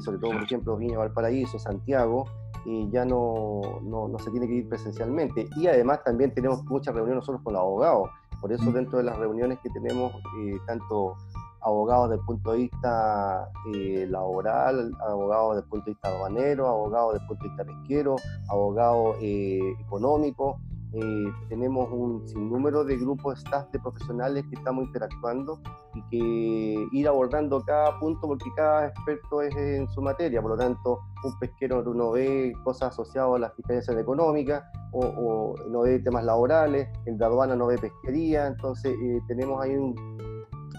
sobre 0.00 0.18
todo 0.18 0.32
por 0.32 0.42
ejemplo 0.42 0.76
Viña 0.76 0.98
Valparaíso, 0.98 1.60
Santiago, 1.60 2.24
y 2.64 2.90
ya 2.90 3.04
no, 3.04 3.60
no, 3.84 4.18
se 4.18 4.32
tiene 4.32 4.48
que 4.48 4.54
ir 4.54 4.68
presencialmente. 4.68 5.46
Y 5.54 5.68
además 5.68 6.02
también 6.02 6.34
tenemos 6.34 6.64
muchas 6.64 6.92
reuniones 6.92 7.20
nosotros 7.20 7.44
con 7.44 7.52
los 7.52 7.62
abogados. 7.62 8.10
Por 8.40 8.52
eso 8.52 8.72
dentro 8.72 8.98
de 8.98 9.04
las 9.04 9.16
reuniones 9.16 9.60
que 9.62 9.70
tenemos, 9.70 10.12
eh, 10.40 10.58
tanto 10.66 11.14
abogados 11.60 12.10
desde 12.10 12.20
el 12.20 12.26
punto 12.26 12.50
de 12.50 12.58
vista 12.58 13.48
eh, 13.72 14.06
laboral, 14.10 14.92
abogados 15.08 15.54
desde 15.54 15.64
el 15.66 15.70
punto 15.70 15.84
de 15.84 15.90
vista 15.92 16.08
aduanero, 16.08 16.66
abogados 16.66 17.12
desde 17.12 17.22
el 17.22 17.28
punto 17.28 17.44
de 17.44 17.48
vista 17.48 17.64
pesquero, 17.64 18.16
abogados 18.48 19.16
eh, 19.20 19.72
económicos, 19.86 20.56
eh, 20.98 21.32
tenemos 21.50 21.88
un 21.92 22.26
sinnúmero 22.26 22.82
de 22.82 22.96
grupos 22.96 23.38
staff 23.38 23.70
de 23.70 23.78
profesionales 23.78 24.44
que 24.48 24.56
estamos 24.56 24.86
interactuando 24.86 25.60
y 25.94 26.02
que 26.08 26.88
ir 26.92 27.06
abordando 27.06 27.60
cada 27.60 27.98
punto 27.98 28.26
porque 28.26 28.46
cada 28.56 28.86
experto 28.86 29.42
es 29.42 29.54
en 29.56 29.86
su 29.90 30.00
materia, 30.00 30.40
por 30.40 30.52
lo 30.52 30.56
tanto 30.56 31.00
un 31.22 31.38
pesquero 31.38 31.82
no 31.82 32.12
ve 32.12 32.54
cosas 32.64 32.94
asociadas 32.94 33.34
a 33.34 33.38
la 33.38 33.50
fiscalización 33.50 33.98
económica 33.98 34.70
o, 34.92 35.54
no 35.68 35.82
ve 35.82 35.98
temas 35.98 36.24
laborales, 36.24 36.88
el 37.04 37.18
de 37.18 37.24
aduana 37.26 37.54
no 37.54 37.66
ve 37.66 37.76
pesquería, 37.76 38.46
entonces 38.46 38.96
eh, 38.98 39.20
tenemos 39.28 39.62
ahí 39.62 39.76
un, 39.76 39.94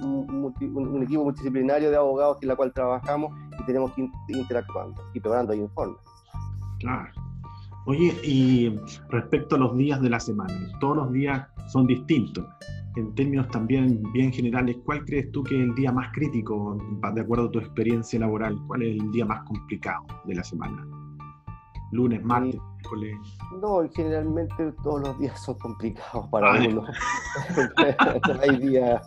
un, 0.02 1.04
equipo 1.04 1.24
multidisciplinario 1.24 1.92
de 1.92 1.98
abogados 1.98 2.40
en 2.42 2.48
la 2.48 2.56
cual 2.56 2.74
trabajamos 2.74 3.32
y 3.60 3.66
tenemos 3.66 3.94
que 3.94 4.02
ir 4.02 4.10
interactuando 4.30 5.00
y 5.14 5.20
preparando 5.20 5.54
informes. 5.54 6.02
Claro. 6.80 7.27
Oye, 7.88 8.14
y 8.22 8.78
respecto 9.08 9.56
a 9.56 9.60
los 9.60 9.78
días 9.78 10.02
de 10.02 10.10
la 10.10 10.20
semana, 10.20 10.54
todos 10.82 10.98
los 10.98 11.14
días 11.14 11.48
son 11.68 11.88
distintos. 11.88 12.46
En 12.98 13.16
términos 13.16 13.48
también 13.48 14.04
bien 14.12 14.34
generales, 14.34 14.76
¿cuál 14.84 15.06
crees 15.06 15.32
tú 15.32 15.42
que 15.42 15.56
es 15.56 15.62
el 15.62 15.74
día 15.74 15.94
más 15.94 16.12
crítico, 16.12 16.78
de 17.14 17.22
acuerdo 17.22 17.46
a 17.46 17.52
tu 17.52 17.60
experiencia 17.60 18.20
laboral? 18.20 18.60
¿Cuál 18.68 18.82
es 18.82 19.00
el 19.00 19.10
día 19.12 19.26
más 19.26 19.42
complicado 19.46 20.06
de 20.26 20.36
la 20.36 20.44
semana? 20.44 20.86
¿Lunes, 21.94 22.22
martes, 22.26 22.60
miércoles? 22.76 23.16
No, 23.62 23.88
generalmente 23.96 24.74
todos 24.84 25.08
los 25.08 25.20
días 25.20 25.42
son 25.42 25.58
complicados 25.58 26.28
para 26.28 26.60
uno. 26.60 26.84
no 26.84 28.42
hay 28.42 28.58
día 28.58 29.02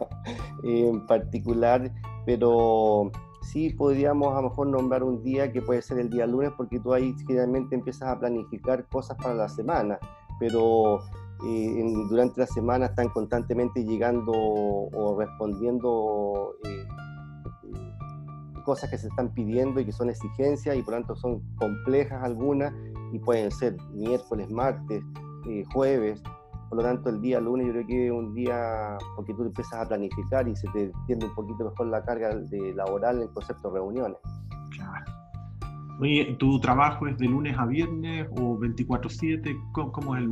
en 0.62 1.04
particular, 1.06 1.92
pero 2.25 3.12
sí 3.52 3.71
podríamos 3.71 4.33
a 4.33 4.42
lo 4.42 4.50
mejor 4.50 4.69
nombrar 4.69 5.02
un 5.02 5.23
día 5.23 5.52
que 5.52 5.61
puede 5.61 5.83
ser 5.83 5.99
el 5.99 6.11
día 6.11 6.26
lunes, 6.26 6.52
porque 6.57 6.78
tú 6.78 6.92
ahí 6.92 7.14
generalmente 7.26 7.75
empiezas 7.75 8.09
a 8.09 8.19
planificar 8.19 8.87
cosas 8.88 9.16
para 9.16 9.35
la 9.35 9.49
semana, 9.49 9.99
pero 10.38 11.00
eh, 11.47 11.95
durante 12.09 12.40
la 12.40 12.47
semana 12.47 12.87
están 12.87 13.09
constantemente 13.09 13.85
llegando 13.85 14.33
o 14.33 15.16
respondiendo 15.19 16.54
eh, 16.64 16.87
cosas 18.64 18.90
que 18.90 18.99
se 18.99 19.09
están 19.09 19.33
pidiendo 19.35 19.80
y 19.80 19.85
que 19.85 19.92
son 19.92 20.11
exigencias 20.11 20.76
y 20.76 20.83
por 20.83 20.95
tanto 20.95 21.16
son 21.16 21.42
complejas 21.57 22.23
algunas 22.23 22.73
y 23.12 23.19
pueden 23.19 23.50
ser 23.50 23.76
miércoles, 23.92 24.49
martes, 24.50 25.02
eh, 25.49 25.64
jueves, 25.73 26.23
por 26.70 26.78
lo 26.78 26.84
tanto, 26.84 27.10
el 27.10 27.20
día 27.20 27.40
lunes 27.40 27.66
yo 27.66 27.72
creo 27.72 27.86
que 27.86 28.06
es 28.06 28.12
un 28.12 28.32
día 28.32 28.96
porque 29.16 29.34
tú 29.34 29.42
empiezas 29.42 29.80
a 29.80 29.88
planificar 29.88 30.46
y 30.46 30.54
se 30.54 30.68
te 30.68 30.84
entiende 30.84 31.26
un 31.26 31.34
poquito 31.34 31.64
mejor 31.64 31.88
la 31.88 32.04
carga 32.04 32.36
de 32.36 32.72
laboral 32.74 33.16
en 33.16 33.22
el 33.22 33.30
concepto 33.30 33.70
de 33.70 33.74
reuniones. 33.74 34.18
Claro. 34.70 35.04
Oye, 36.00 36.36
¿tu 36.38 36.60
trabajo 36.60 37.08
es 37.08 37.18
de 37.18 37.26
lunes 37.26 37.58
a 37.58 37.66
viernes 37.66 38.28
o 38.30 38.56
24-7? 38.56 39.60
¿Cómo, 39.72 40.16
es 40.16 40.22
el, 40.22 40.30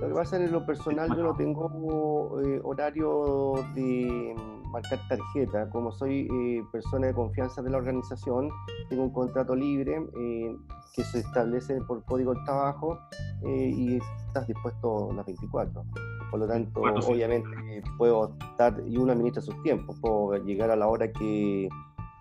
Lo 0.00 0.08
que 0.08 0.14
pasa 0.14 0.36
en 0.36 0.52
lo 0.52 0.64
personal, 0.64 1.08
yo 1.16 1.24
no 1.24 1.34
tengo 1.34 2.40
eh, 2.42 2.60
horario 2.62 3.54
de 3.74 4.36
marcar 4.72 4.98
tarjeta. 5.08 5.68
Como 5.70 5.92
soy 5.92 6.28
eh, 6.32 6.62
persona 6.72 7.08
de 7.08 7.14
confianza 7.14 7.62
de 7.62 7.70
la 7.70 7.78
organización, 7.78 8.50
tengo 8.88 9.04
un 9.04 9.12
contrato 9.12 9.54
libre 9.54 9.96
eh, 10.18 10.56
que 10.94 11.04
se 11.04 11.20
establece 11.20 11.80
por 11.82 12.04
código 12.04 12.34
de 12.34 12.40
trabajo 12.44 12.98
y 13.44 13.98
estás 14.26 14.46
dispuesto 14.46 15.12
las 15.14 15.26
24. 15.26 15.84
Por 16.30 16.40
lo 16.40 16.46
tanto, 16.46 16.80
obviamente 16.80 17.82
puedo 17.98 18.34
estar, 18.50 18.80
y 18.86 18.96
uno 18.96 19.12
administra 19.12 19.42
sus 19.42 19.60
tiempos, 19.62 19.98
puedo 20.00 20.36
llegar 20.44 20.70
a 20.70 20.76
la 20.76 20.86
hora 20.86 21.10
que, 21.12 21.68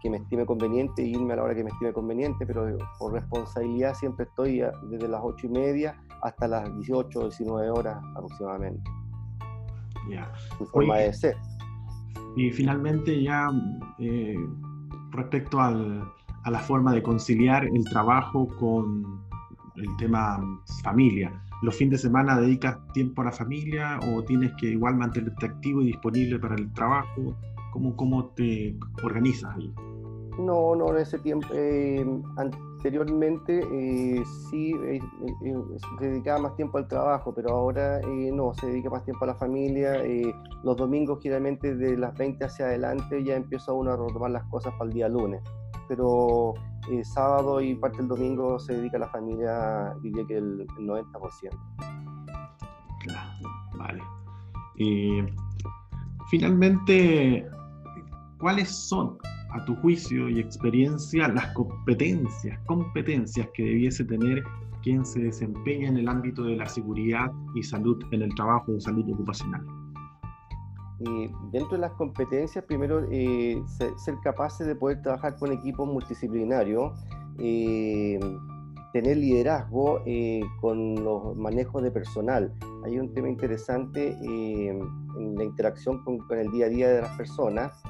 que 0.01 0.09
me 0.09 0.17
estime 0.17 0.45
conveniente 0.45 1.03
e 1.03 1.05
irme 1.05 1.33
a 1.33 1.35
la 1.37 1.43
hora 1.43 1.55
que 1.55 1.63
me 1.63 1.69
estime 1.69 1.93
conveniente, 1.93 2.45
pero 2.45 2.77
por 2.97 3.13
responsabilidad 3.13 3.93
siempre 3.93 4.25
estoy 4.25 4.63
desde 4.89 5.07
las 5.07 5.21
8 5.23 5.47
y 5.47 5.49
media 5.49 6.01
hasta 6.21 6.47
las 6.47 6.63
18 6.75 7.19
o 7.19 7.23
19 7.23 7.69
horas 7.69 8.03
aproximadamente. 8.15 8.89
Ya. 10.09 10.31
forma 10.71 10.97
de 10.97 11.13
ser. 11.13 11.37
Y 12.35 12.51
finalmente 12.51 13.21
ya 13.21 13.49
eh, 13.99 14.35
respecto 15.11 15.59
al, 15.59 16.03
a 16.43 16.51
la 16.51 16.59
forma 16.59 16.93
de 16.93 17.03
conciliar 17.03 17.65
el 17.65 17.83
trabajo 17.85 18.47
con 18.57 19.21
el 19.75 19.97
tema 19.97 20.39
familia 20.83 21.31
los 21.61 21.75
fines 21.75 21.91
de 21.91 21.97
semana 22.09 22.39
dedicas 22.39 22.77
tiempo 22.93 23.21
a 23.21 23.25
la 23.25 23.31
familia 23.31 23.99
o 24.07 24.23
tienes 24.23 24.51
que 24.59 24.67
igual 24.67 24.95
mantenerte 24.95 25.45
activo 25.45 25.81
y 25.81 25.87
disponible 25.87 26.39
para 26.39 26.55
el 26.55 26.71
trabajo? 26.73 27.35
¿Cómo, 27.71 27.95
cómo 27.95 28.29
te 28.29 28.75
organizas 29.03 29.55
ahí? 29.55 29.71
No, 30.39 30.75
no, 30.75 30.89
en 30.89 30.97
ese 30.97 31.19
tiempo, 31.19 31.47
eh, 31.53 32.03
anteriormente 32.81 33.59
eh, 33.59 34.23
sí 34.49 34.73
eh, 34.87 34.99
se 35.99 36.09
dedicaba 36.09 36.39
más 36.39 36.55
tiempo 36.55 36.79
al 36.79 36.87
trabajo, 36.87 37.31
pero 37.31 37.51
ahora 37.51 38.01
no, 38.33 38.55
se 38.55 38.67
dedica 38.67 38.89
más 38.89 39.05
tiempo 39.05 39.23
a 39.25 39.27
la 39.27 39.35
familia. 39.35 40.01
los 40.63 40.75
domingos 40.77 41.19
generalmente 41.21 41.75
de 41.75 41.95
las 41.95 42.17
20 42.17 42.43
hacia 42.43 42.65
adelante 42.65 43.23
ya 43.23 43.35
empieza 43.35 43.71
uno 43.71 43.91
a 43.91 43.97
retomar 43.97 44.31
las 44.31 44.43
cosas 44.45 44.73
para 44.73 44.85
el 44.85 44.93
día 44.93 45.07
lunes, 45.07 45.43
pero 45.87 46.55
eh, 46.91 47.03
sábado 47.03 47.61
y 47.61 47.75
parte 47.75 47.97
del 47.97 48.07
domingo 48.07 48.59
se 48.59 48.73
dedica 48.73 48.97
a 48.97 49.01
la 49.01 49.09
familia, 49.09 49.93
diría 50.01 50.25
que 50.25 50.37
el, 50.37 50.65
90%. 50.79 51.49
Claro, 53.01 53.47
vale. 53.77 54.01
Finalmente, 56.31 57.47
¿cuáles 58.39 58.69
son, 58.87 59.19
a 59.53 59.65
tu 59.65 59.75
juicio 59.77 60.29
y 60.29 60.39
experiencia, 60.39 61.27
las 61.27 61.47
competencias, 61.53 62.59
competencias 62.65 63.47
que 63.53 63.63
debiese 63.63 64.05
tener 64.05 64.43
quien 64.81 65.05
se 65.05 65.19
desempeña 65.19 65.89
en 65.89 65.97
el 65.97 66.07
ámbito 66.07 66.43
de 66.43 66.55
la 66.55 66.67
seguridad 66.67 67.31
y 67.55 67.63
salud 67.63 68.03
en 68.11 68.23
el 68.23 68.33
trabajo 68.35 68.71
de 68.73 68.81
salud 68.81 69.09
ocupacional? 69.13 69.63
dentro 71.51 71.71
de 71.71 71.79
las 71.79 71.93
competencias, 71.93 72.63
primero, 72.65 73.07
eh, 73.11 73.59
ser, 73.97 74.15
capaces 74.23 74.67
de 74.67 74.75
poder 74.75 75.01
trabajar 75.01 75.35
con 75.37 75.51
equipos 75.51 75.87
multidisciplinarios, 75.87 76.93
eh, 77.39 78.19
tener 78.93 79.17
liderazgo 79.17 80.01
eh, 80.05 80.41
con 80.59 80.95
los 81.03 81.35
manejos 81.35 81.81
de 81.81 81.89
personal. 81.91 82.53
Hay 82.85 82.99
un 82.99 83.13
tema 83.13 83.29
interesante 83.29 84.15
en 84.21 85.35
la 85.35 85.43
interacción 85.43 86.03
con, 86.03 86.19
el 86.37 86.51
día 86.51 86.67
a 86.67 86.69
día 86.69 86.89
de 86.89 87.01
las 87.01 87.17
personas 87.17 87.81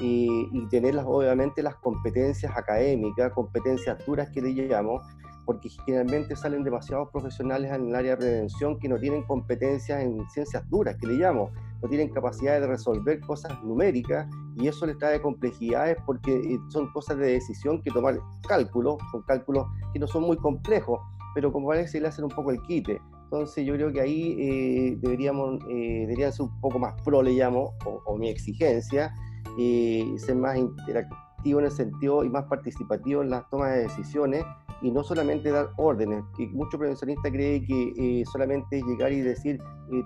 y 0.00 0.66
tener 0.68 0.96
obviamente 0.98 1.62
las 1.62 1.76
competencias 1.76 2.56
académicas, 2.56 3.32
competencias 3.32 4.04
duras 4.06 4.30
que 4.30 4.40
le 4.40 4.54
llamamos, 4.54 5.02
porque 5.44 5.68
generalmente 5.84 6.36
salen 6.36 6.62
demasiados 6.62 7.10
profesionales 7.10 7.72
en 7.72 7.88
el 7.88 7.94
área 7.94 8.12
de 8.12 8.16
prevención 8.18 8.78
que 8.78 8.88
no 8.88 8.98
tienen 8.98 9.22
competencias 9.24 10.02
en 10.02 10.28
ciencias 10.30 10.68
duras, 10.68 10.96
que 11.00 11.06
le 11.06 11.14
llamo, 11.14 11.50
no 11.82 11.88
tienen 11.88 12.08
capacidad 12.10 12.60
de 12.60 12.66
resolver 12.66 13.20
cosas 13.20 13.62
numéricas 13.64 14.28
y 14.56 14.68
eso 14.68 14.86
les 14.86 14.98
trae 14.98 15.20
complejidades 15.20 15.96
porque 16.06 16.32
eh, 16.32 16.58
son 16.68 16.92
cosas 16.92 17.18
de 17.18 17.32
decisión 17.32 17.82
que 17.82 17.90
tomar 17.90 18.18
cálculos, 18.46 18.98
son 19.10 19.22
cálculos 19.22 19.66
que 19.92 19.98
no 19.98 20.06
son 20.06 20.22
muy 20.22 20.36
complejos, 20.36 21.00
pero 21.34 21.52
como 21.52 21.68
parece 21.68 22.00
le 22.00 22.08
hacen 22.08 22.24
un 22.24 22.30
poco 22.30 22.50
el 22.50 22.62
quite. 22.62 23.00
Entonces 23.24 23.64
yo 23.64 23.74
creo 23.74 23.90
que 23.90 24.00
ahí 24.00 24.36
eh, 24.38 24.96
deberíamos, 25.00 25.58
eh, 25.70 26.00
deberían 26.02 26.32
ser 26.32 26.42
un 26.42 26.60
poco 26.60 26.78
más 26.78 27.00
pro, 27.02 27.22
le 27.22 27.32
llamo, 27.32 27.72
o, 27.84 28.16
mi 28.18 28.28
exigencia, 28.28 29.12
y 29.56 30.14
ser 30.18 30.36
más 30.36 30.56
interactivo 30.56 31.60
en 31.60 31.66
el 31.66 31.72
sentido 31.72 32.24
y 32.24 32.30
más 32.30 32.44
participativo 32.44 33.22
en 33.22 33.30
las 33.30 33.48
tomas 33.50 33.72
de 33.72 33.82
decisiones 33.82 34.44
y 34.80 34.90
no 34.90 35.02
solamente 35.04 35.50
dar 35.50 35.70
órdenes, 35.76 36.24
que 36.36 36.46
mucho 36.48 36.78
prevencionista 36.78 37.30
cree 37.30 37.64
que 37.64 38.24
solamente 38.30 38.78
es 38.78 38.84
llegar 38.84 39.12
y 39.12 39.20
decir, 39.20 39.60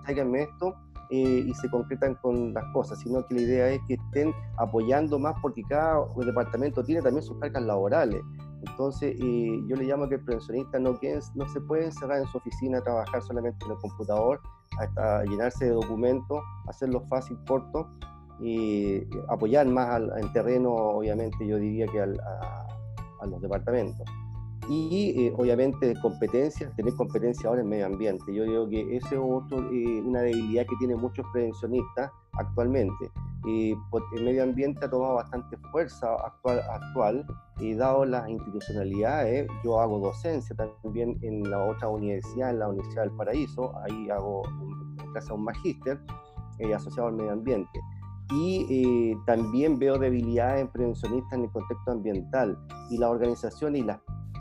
tráiganme 0.05 0.43
esto, 0.43 0.75
eh, 1.11 1.45
y 1.47 1.55
se 1.55 1.71
concretan 1.71 2.17
con 2.17 2.53
las 2.53 2.65
cosas, 2.73 2.99
sino 2.99 3.25
que 3.27 3.37
la 3.37 3.41
idea 3.43 3.69
es 3.69 3.81
que 3.87 3.95
estén 3.95 4.35
apoyando 4.57 5.21
más 5.21 5.37
porque 5.41 5.63
cada 5.69 6.05
departamento 6.17 6.83
tiene 6.83 7.01
también 7.01 7.23
sus 7.23 7.39
cargas 7.39 7.63
laborales. 7.63 8.23
Entonces, 8.67 9.15
eh, 9.21 9.63
yo 9.69 9.77
le 9.77 9.85
llamo 9.85 10.09
que 10.09 10.17
el 10.17 10.25
prevencionista 10.25 10.81
no, 10.81 10.99
no 11.35 11.49
se 11.49 11.61
puede 11.61 11.85
encerrar 11.85 12.19
en 12.19 12.27
su 12.27 12.39
oficina 12.39 12.79
a 12.79 12.83
trabajar 12.83 13.23
solamente 13.23 13.65
en 13.67 13.73
el 13.73 13.79
computador, 13.79 14.41
hasta 14.81 15.23
llenarse 15.25 15.67
de 15.67 15.71
documentos, 15.73 16.41
hacerlo 16.67 17.01
fácil, 17.03 17.39
corto, 17.47 17.89
y 18.41 19.03
apoyar 19.29 19.67
más 19.67 20.03
en 20.19 20.33
terreno, 20.33 20.73
obviamente, 20.73 21.47
yo 21.47 21.59
diría 21.59 21.87
que 21.87 22.01
a, 22.01 23.27
los 23.27 23.41
departamentos. 23.41 24.07
Y 24.69 25.31
obviamente 25.37 25.95
competencias, 26.01 26.75
tener 26.77 26.95
competencia 26.95 27.49
ahora 27.49 27.63
en 27.63 27.69
medio 27.69 27.87
ambiente. 27.87 28.33
Yo 28.33 28.45
digo 28.45 28.69
que 28.69 28.97
ese 28.97 29.15
es 29.15 29.21
otro, 29.21 29.59
una 29.59 30.21
debilidad 30.21 30.67
que 30.67 30.77
tienen 30.79 30.99
muchos 30.99 31.25
prevencionistas 31.33 32.11
actualmente. 32.33 33.11
el 33.47 34.25
medio 34.25 34.43
ambiente 34.43 34.85
ha 34.85 34.91
tomado 34.91 35.15
bastante 35.15 35.57
fuerza 35.71 36.15
actual, 36.17 36.61
actual 36.69 37.27
y 37.59 37.75
dado 37.75 38.05
las 38.05 38.29
institucionalidades, 38.29 39.49
yo 39.65 39.81
hago 39.81 39.99
docencia 39.99 40.55
también 40.57 41.19
en 41.23 41.49
la 41.49 41.65
otra 41.65 41.89
universidad, 41.89 42.51
en 42.51 42.59
la 42.59 42.69
Universidad 42.69 43.05
del 43.05 43.13
Paraíso, 43.13 43.73
ahí 43.79 44.11
hago 44.11 44.43
en 44.47 45.33
un 45.33 45.45
magíster 45.45 45.99
eh, 46.59 46.75
asociado 46.75 47.09
al 47.09 47.15
medio 47.15 47.33
ambiente. 47.33 47.81
Y 48.31 48.67
eh, 48.69 49.17
también 49.27 49.79
veo 49.79 49.99
debilidades 49.99 50.63
en 50.63 50.69
prevencionistas 50.69 51.33
en 51.33 51.45
el 51.45 51.51
contexto 51.51 51.93
ambiental 51.93 52.59
y 52.91 52.99
la 52.99 53.11
organización 53.11 53.77
y 53.77 53.83
las 53.83 54.01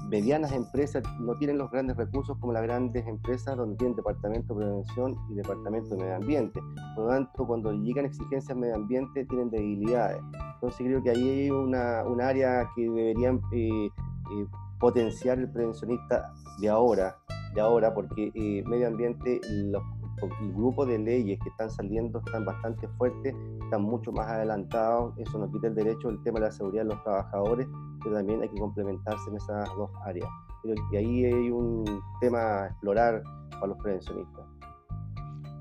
medianas 0.09 0.51
empresas 0.51 1.03
no 1.19 1.35
tienen 1.35 1.57
los 1.57 1.71
grandes 1.71 1.97
recursos 1.97 2.37
como 2.39 2.53
las 2.53 2.63
grandes 2.63 3.05
empresas 3.07 3.57
donde 3.57 3.75
tienen 3.77 3.95
departamento 3.95 4.53
de 4.53 4.65
prevención 4.65 5.17
y 5.29 5.35
departamento 5.35 5.95
de 5.95 6.03
medio 6.03 6.15
ambiente. 6.15 6.61
Por 6.95 7.05
lo 7.05 7.11
tanto, 7.11 7.47
cuando 7.47 7.73
llegan 7.73 8.05
exigencias 8.05 8.57
medio 8.57 8.75
ambiente 8.75 9.25
tienen 9.25 9.49
debilidades. 9.49 10.21
Entonces 10.55 10.85
creo 10.85 11.03
que 11.03 11.09
ahí 11.09 11.29
hay 11.29 11.49
una, 11.49 12.03
un 12.03 12.21
área 12.21 12.69
que 12.75 12.83
deberían 12.83 13.41
eh, 13.51 13.87
eh, 13.87 14.47
potenciar 14.79 15.39
el 15.39 15.49
prevencionista 15.49 16.31
de 16.59 16.69
ahora, 16.69 17.17
de 17.53 17.61
ahora 17.61 17.93
porque 17.93 18.31
eh, 18.35 18.63
medio 18.67 18.87
ambiente, 18.87 19.41
los, 19.49 19.83
el 20.21 20.53
grupo 20.53 20.85
de 20.85 20.97
leyes 20.97 21.39
que 21.43 21.49
están 21.49 21.69
saliendo 21.69 22.19
están 22.25 22.45
bastante 22.45 22.87
fuertes, 22.97 23.35
están 23.63 23.83
mucho 23.83 24.11
más 24.11 24.27
adelantados, 24.27 25.13
eso 25.17 25.37
nos 25.37 25.51
quita 25.51 25.67
el 25.67 25.75
derecho, 25.75 26.09
el 26.09 26.21
tema 26.23 26.39
de 26.39 26.45
la 26.45 26.51
seguridad 26.51 26.83
de 26.83 26.89
los 26.89 27.03
trabajadores, 27.03 27.67
pero 28.03 28.15
también 28.15 28.41
hay 28.41 28.49
que 28.49 28.59
complementarse 28.59 29.29
en 29.29 29.37
esas 29.37 29.69
dos 29.75 29.89
áreas. 30.05 30.29
Creo 30.63 30.75
que 30.89 30.97
ahí 30.97 31.25
hay 31.25 31.51
un 31.51 31.83
tema 32.21 32.39
a 32.39 32.67
explorar 32.67 33.21
para 33.51 33.67
los 33.67 33.77
prevencionistas. 33.77 34.45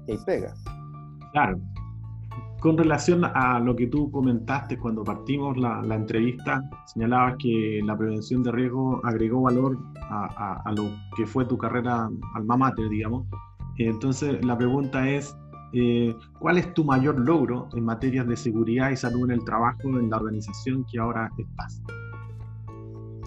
Y 0.07 0.13
ahí 0.13 0.19
pega. 0.25 0.55
Claro. 1.33 1.59
Con 2.61 2.79
relación 2.79 3.25
a 3.25 3.59
lo 3.59 3.77
que 3.77 3.89
tú 3.89 4.11
comentaste 4.11 4.79
cuando 4.79 5.05
partimos 5.05 5.59
la, 5.59 5.83
la 5.83 5.97
entrevista, 5.97 6.63
señalabas 6.87 7.37
que 7.39 7.81
la 7.85 7.95
prevención 7.95 8.43
de 8.43 8.53
riesgo 8.53 9.03
agregó 9.05 9.43
valor 9.43 9.77
a, 10.01 10.25
a, 10.25 10.63
a 10.65 10.73
lo 10.73 10.85
que 11.15 11.27
fue 11.27 11.45
tu 11.45 11.59
carrera 11.59 12.09
alma 12.35 12.57
mater, 12.57 12.89
digamos. 12.89 13.27
Entonces, 13.78 14.45
la 14.45 14.57
pregunta 14.57 15.09
es, 15.09 15.37
eh, 15.73 16.14
¿cuál 16.38 16.59
es 16.59 16.73
tu 16.75 16.85
mayor 16.85 17.19
logro 17.19 17.69
en 17.75 17.85
materias 17.85 18.26
de 18.26 18.37
seguridad 18.37 18.90
y 18.90 18.97
salud 18.97 19.25
en 19.25 19.33
el 19.33 19.45
trabajo 19.45 19.88
en 19.99 20.11
la 20.11 20.16
organización 20.16 20.85
que 20.90 20.99
ahora 20.99 21.31
estás? 21.38 21.83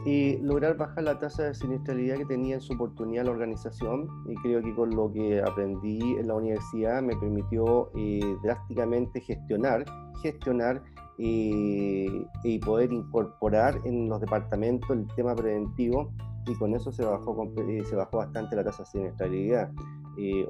y 0.08 0.38
lograr 0.38 0.78
bajar 0.78 1.04
la 1.04 1.20
tasa 1.20 1.44
de 1.44 1.54
siniestralidad 1.54 2.16
que 2.16 2.26
tenía 2.26 2.56
en 2.56 2.62
su 2.62 2.72
oportunidad 2.72 3.26
la 3.26 3.32
organización 3.32 4.08
y 4.30 4.36
creo 4.36 4.62
que 4.62 4.74
con 4.74 4.96
lo 4.96 5.12
que 5.12 5.42
aprendí 5.42 6.00
en 6.00 6.28
la 6.28 6.36
universidad 6.36 7.02
me 7.02 7.14
permitió 7.18 7.92
eh, 7.94 8.38
drásticamente 8.42 9.20
gestionar, 9.20 9.84
gestionar 10.22 10.82
eh, 11.18 12.26
y 12.42 12.60
poder 12.60 12.94
incorporar 12.94 13.82
en 13.84 14.08
los 14.08 14.22
departamentos 14.22 14.90
el 14.92 15.06
tema 15.18 15.36
preventivo 15.36 16.14
y 16.46 16.56
con 16.56 16.74
eso 16.74 16.90
se 16.90 17.04
bajó, 17.04 17.52
se 17.84 17.96
bajó 17.98 18.18
bastante 18.20 18.56
la 18.56 18.64
tasa 18.64 18.84
de 18.84 18.90
siniestralidad. 18.90 19.70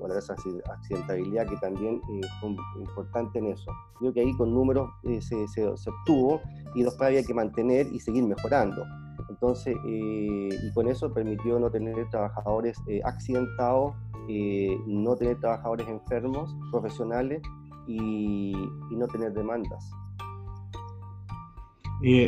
O 0.01 0.07
la 0.07 0.15
tasa 0.15 0.35
de 0.45 0.61
accidentabilidad, 0.71 1.47
que 1.47 1.57
también 1.57 2.01
fue 2.39 2.49
importante 2.79 3.39
en 3.39 3.47
eso. 3.47 3.71
Creo 3.99 4.13
que 4.13 4.21
ahí 4.21 4.33
con 4.37 4.53
números 4.53 4.89
se, 5.19 5.47
se, 5.47 5.67
obtuvo 5.67 6.41
y 6.75 6.83
después 6.83 7.07
había 7.07 7.23
que 7.23 7.33
mantener 7.33 7.87
y 7.91 7.99
seguir 7.99 8.23
mejorando. 8.23 8.83
Entonces, 9.29 9.75
eh, 9.85 10.49
y 10.63 10.73
con 10.73 10.87
eso 10.87 11.13
permitió 11.13 11.59
no 11.59 11.69
tener 11.69 12.09
trabajadores 12.09 12.77
eh, 12.87 13.01
accidentados, 13.03 13.93
eh, 14.29 14.77
no 14.87 15.15
tener 15.15 15.39
trabajadores 15.39 15.87
enfermos, 15.87 16.55
profesionales 16.71 17.41
y, 17.87 18.53
no 18.91 19.07
tener 19.07 19.33
demandas. 19.33 19.89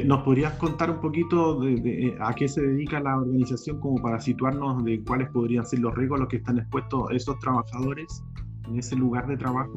¿Nos 0.06 0.24
podrías 0.24 0.54
contar 0.56 0.90
un 0.90 1.00
poquito 1.00 1.60
de, 1.60 2.18
a 2.20 2.34
qué 2.34 2.48
se 2.48 2.62
dedica 2.62 3.00
la 3.00 3.18
organización 3.18 3.80
como 3.80 4.02
para 4.02 4.20
situarnos 4.20 4.84
de 4.84 5.04
cuáles 5.04 5.30
podrían 5.30 5.66
ser 5.66 5.80
los 5.80 5.94
riesgos 5.96 6.18
a 6.18 6.22
los 6.22 6.30
que 6.30 6.38
están 6.38 6.58
expuestos 6.58 7.12
esos 7.12 7.38
trabajadores 7.40 8.24
en 8.68 8.80
ese 8.80 8.96
lugar 8.96 9.28
de 9.28 9.38
trabajo? 9.38 9.72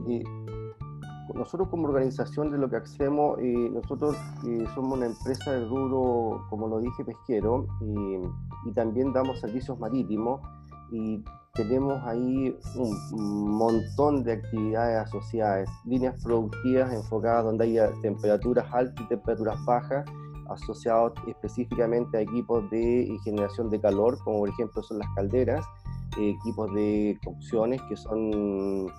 nosotros 1.34 1.68
como 1.68 1.88
organización 1.88 2.50
de 2.50 2.58
lo 2.58 2.68
que 2.68 2.76
hacemos, 2.76 3.38
eh, 3.40 3.70
nosotros 3.72 4.16
eh, 4.46 4.64
somos 4.74 4.98
una 4.98 5.06
empresa 5.06 5.52
de 5.52 5.66
rubro, 5.66 6.44
como 6.50 6.68
lo 6.68 6.80
dije, 6.80 7.04
pesquero, 7.04 7.66
y 8.66 8.72
también 8.72 9.12
damos 9.12 9.40
servicios 9.40 9.78
marítimos 9.78 10.40
y 10.90 11.22
tenemos 11.54 12.02
ahí 12.04 12.56
un 12.76 13.50
montón 13.50 14.24
de 14.24 14.32
actividades 14.32 15.06
asociadas, 15.06 15.68
líneas 15.84 16.22
productivas 16.22 16.92
enfocadas 16.94 17.44
donde 17.44 17.64
haya 17.64 17.90
temperaturas 18.00 18.66
altas 18.72 19.04
y 19.04 19.08
temperaturas 19.08 19.62
bajas, 19.66 20.06
asociados 20.48 21.12
específicamente 21.28 22.16
a 22.16 22.20
equipos 22.22 22.68
de 22.70 23.16
generación 23.24 23.68
de 23.68 23.80
calor, 23.80 24.18
como 24.24 24.40
por 24.40 24.48
ejemplo 24.48 24.82
son 24.82 24.98
las 24.98 25.08
calderas, 25.14 25.64
equipos 26.18 26.72
de 26.74 27.18
cocciones 27.24 27.80
que 27.82 27.96
son 27.96 28.90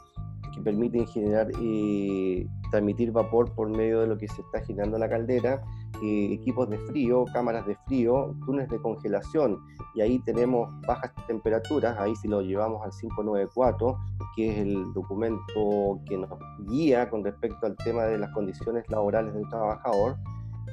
que 0.54 0.62
permiten 0.62 1.08
generar, 1.08 1.50
eh, 1.60 2.48
transmitir 2.70 3.12
vapor 3.12 3.52
por 3.56 3.70
medio 3.70 4.02
de 4.02 4.08
lo 4.08 4.18
que 4.20 4.28
se 4.28 4.42
está 4.42 4.64
generando 4.64 4.98
en 4.98 5.02
la 5.02 5.10
caldera, 5.10 5.64
eh, 6.02 6.34
equipos 6.34 6.70
de 6.70 6.78
frío, 6.80 7.26
cámaras 7.34 7.66
de 7.66 7.76
frío, 7.88 8.36
túneles 8.46 8.70
de 8.70 8.80
congelación, 8.80 9.60
y 9.96 10.02
ahí 10.02 10.20
tenemos 10.20 10.70
bajas 10.88 11.12
temperaturas, 11.28 11.98
ahí 12.00 12.16
si 12.16 12.28
lo 12.28 12.42
llevamos 12.42 12.84
al 12.84 12.92
594, 12.92 13.98
que 14.36 14.52
es 14.52 14.58
el 14.60 14.94
documento 14.94 16.00
que 16.06 16.18
nos 16.18 16.30
guía 16.68 17.10
con 17.10 17.24
respecto 17.24 17.68
al 17.68 17.76
tema 17.78 18.04
de 18.04 18.18
las 18.18 18.32
condiciones 18.32 18.84
laborales 18.90 19.34
del 19.34 19.48
trabajador, 19.50 20.18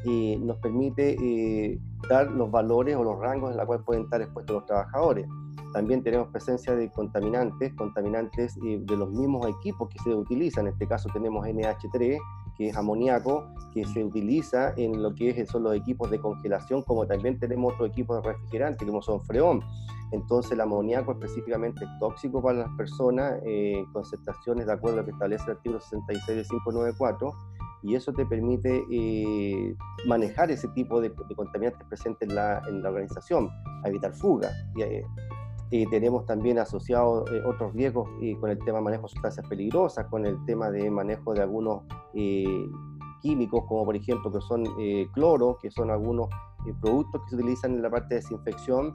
y 0.05 0.37
nos 0.37 0.57
permite 0.59 1.17
eh, 1.21 1.79
dar 2.09 2.31
los 2.31 2.51
valores 2.51 2.97
o 2.97 3.05
los 3.05 3.19
rangos 3.19 3.51
en 3.51 3.59
los 3.59 3.67
cuales 3.67 3.85
pueden 3.85 4.05
estar 4.05 4.23
expuestos 4.23 4.57
los 4.57 4.67
trabajadores. 4.67 5.27
También 5.73 6.03
tenemos 6.03 6.29
presencia 6.29 6.75
de 6.75 6.91
contaminantes, 6.91 7.73
contaminantes 7.75 8.57
eh, 8.65 8.81
de 8.83 8.97
los 8.97 9.11
mismos 9.11 9.47
equipos 9.47 9.89
que 9.89 9.99
se 10.01 10.15
utilizan. 10.15 10.67
En 10.67 10.73
este 10.73 10.87
caso 10.87 11.09
tenemos 11.13 11.47
NH3, 11.47 12.19
que 12.61 12.69
es 12.69 12.77
amoníaco, 12.77 13.49
que 13.73 13.87
se 13.87 14.05
utiliza 14.05 14.75
en 14.77 15.03
lo 15.03 15.15
que 15.15 15.47
son 15.47 15.63
los 15.63 15.75
equipos 15.75 16.11
de 16.11 16.21
congelación, 16.21 16.83
como 16.83 17.07
también 17.07 17.39
tenemos 17.39 17.73
otros 17.73 17.89
equipos 17.89 18.23
de 18.23 18.33
refrigerante, 18.33 18.85
como 18.85 19.01
son 19.01 19.23
freón. 19.23 19.63
Entonces 20.13 20.53
el 20.53 20.61
amoníaco 20.61 21.13
específicamente 21.13 21.87
es 21.87 21.91
tóxico 21.99 22.43
para 22.43 22.59
las 22.59 22.69
personas, 22.77 23.41
eh, 23.47 23.79
en 23.79 23.87
concentraciones 23.95 24.67
de 24.67 24.73
acuerdo 24.75 24.99
a 24.99 25.01
lo 25.01 25.07
que 25.07 25.13
establece 25.13 25.45
el 25.45 25.53
artículo 25.53 25.81
66 25.81 26.37
de 26.37 26.45
594, 26.45 27.33
y 27.83 27.95
eso 27.95 28.13
te 28.13 28.27
permite 28.27 28.85
eh, 28.93 29.75
manejar 30.05 30.51
ese 30.51 30.69
tipo 30.69 31.01
de, 31.01 31.15
contaminantes 31.35 31.83
presentes 31.89 32.29
en 32.29 32.35
la, 32.35 32.61
en 32.69 32.83
la 32.83 32.91
organización, 32.91 33.49
evitar 33.87 34.13
fuga. 34.13 34.51
Y, 34.77 34.83
tenemos 35.71 36.27
también 36.27 36.59
asociados 36.59 37.31
eh, 37.31 37.41
otros 37.47 37.73
riesgos 37.75 38.09
eh, 38.21 38.37
con 38.41 38.51
el 38.51 38.59
tema 38.59 38.79
de 38.79 38.85
manejo 38.85 39.03
de 39.05 39.11
sustancias 39.11 39.47
peligrosas, 39.49 40.07
con 40.07 40.27
el 40.27 40.45
tema 40.45 40.71
de 40.71 40.91
manejo 40.91 41.33
de 41.33 41.43
algunos 41.43 41.83
eh, 42.15 42.67
químicos, 43.23 43.65
como 43.69 43.85
por 43.85 43.95
ejemplo 43.95 44.33
que 44.33 44.41
son 44.41 44.65
cloro, 45.13 45.59
que 45.63 45.71
son 45.71 45.91
algunos 45.91 46.29
productos 46.81 47.23
que 47.23 47.31
se 47.31 47.37
utilizan 47.37 47.75
en 47.75 47.83
la 47.83 47.91
parte 47.91 48.15
de 48.15 48.21
desinfección. 48.21 48.95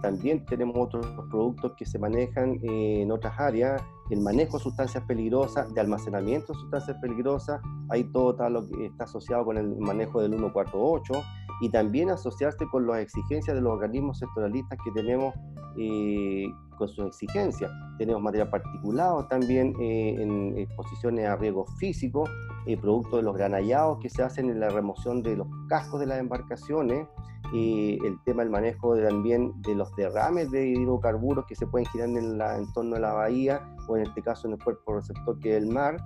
También 0.00 0.44
tenemos 0.46 0.76
otros 0.76 1.06
productos 1.30 1.72
que 1.76 1.84
se 1.84 1.98
manejan 1.98 2.58
en 2.62 3.10
otras 3.10 3.38
áreas, 3.38 3.82
el 4.10 4.20
manejo 4.20 4.58
de 4.58 4.64
sustancias 4.64 5.04
peligrosas, 5.04 5.72
de 5.74 5.80
almacenamiento 5.80 6.52
de 6.52 6.58
sustancias 6.60 6.96
peligrosas, 7.00 7.60
ahí 7.90 8.04
todo 8.04 8.30
está 8.30 8.48
lo 8.48 8.66
que 8.68 8.86
está 8.86 9.04
asociado 9.04 9.44
con 9.44 9.58
el 9.58 9.76
manejo 9.76 10.20
del 10.20 10.32
148 10.32 11.12
y 11.60 11.70
también 11.70 12.10
asociarse 12.10 12.66
con 12.66 12.86
las 12.86 13.00
exigencias 13.00 13.56
de 13.56 13.62
los 13.62 13.72
organismos 13.72 14.18
sectoralistas 14.18 14.78
que 14.84 14.90
tenemos 14.92 15.34
eh, 15.78 16.46
con 16.78 16.88
sus 16.88 17.06
exigencias. 17.06 17.70
Tenemos 17.98 18.22
material 18.22 18.50
particulado 18.50 19.26
también 19.26 19.74
eh, 19.80 20.16
en 20.18 20.56
exposiciones 20.58 21.26
a 21.26 21.36
riesgos 21.36 21.70
físicos, 21.78 22.30
eh, 22.66 22.76
producto 22.76 23.16
de 23.16 23.22
los 23.22 23.36
granallados 23.36 23.98
que 24.00 24.10
se 24.10 24.22
hacen 24.22 24.50
en 24.50 24.60
la 24.60 24.68
remoción 24.68 25.22
de 25.22 25.36
los 25.36 25.46
cascos 25.68 26.00
de 26.00 26.06
las 26.06 26.18
embarcaciones, 26.18 27.06
el 27.52 28.18
tema 28.24 28.42
del 28.42 28.50
manejo 28.50 28.96
también 28.96 29.52
de 29.62 29.74
los 29.74 29.94
derrames 29.96 30.50
de 30.50 30.68
hidrocarburos 30.68 31.46
que 31.46 31.54
se 31.54 31.66
pueden 31.66 31.86
girar 31.88 32.08
en, 32.08 32.16
el 32.16 32.40
entorno 32.40 32.94
de 32.96 33.00
la 33.00 33.12
bahía 33.12 33.60
o 33.88 33.96
en 33.96 34.02
este 34.04 34.22
caso 34.22 34.48
en 34.48 34.54
el 34.54 34.62
cuerpo 34.62 34.94
receptor 34.94 35.38
que 35.38 35.56
es 35.56 35.62
el 35.62 35.68
mar 35.68 35.96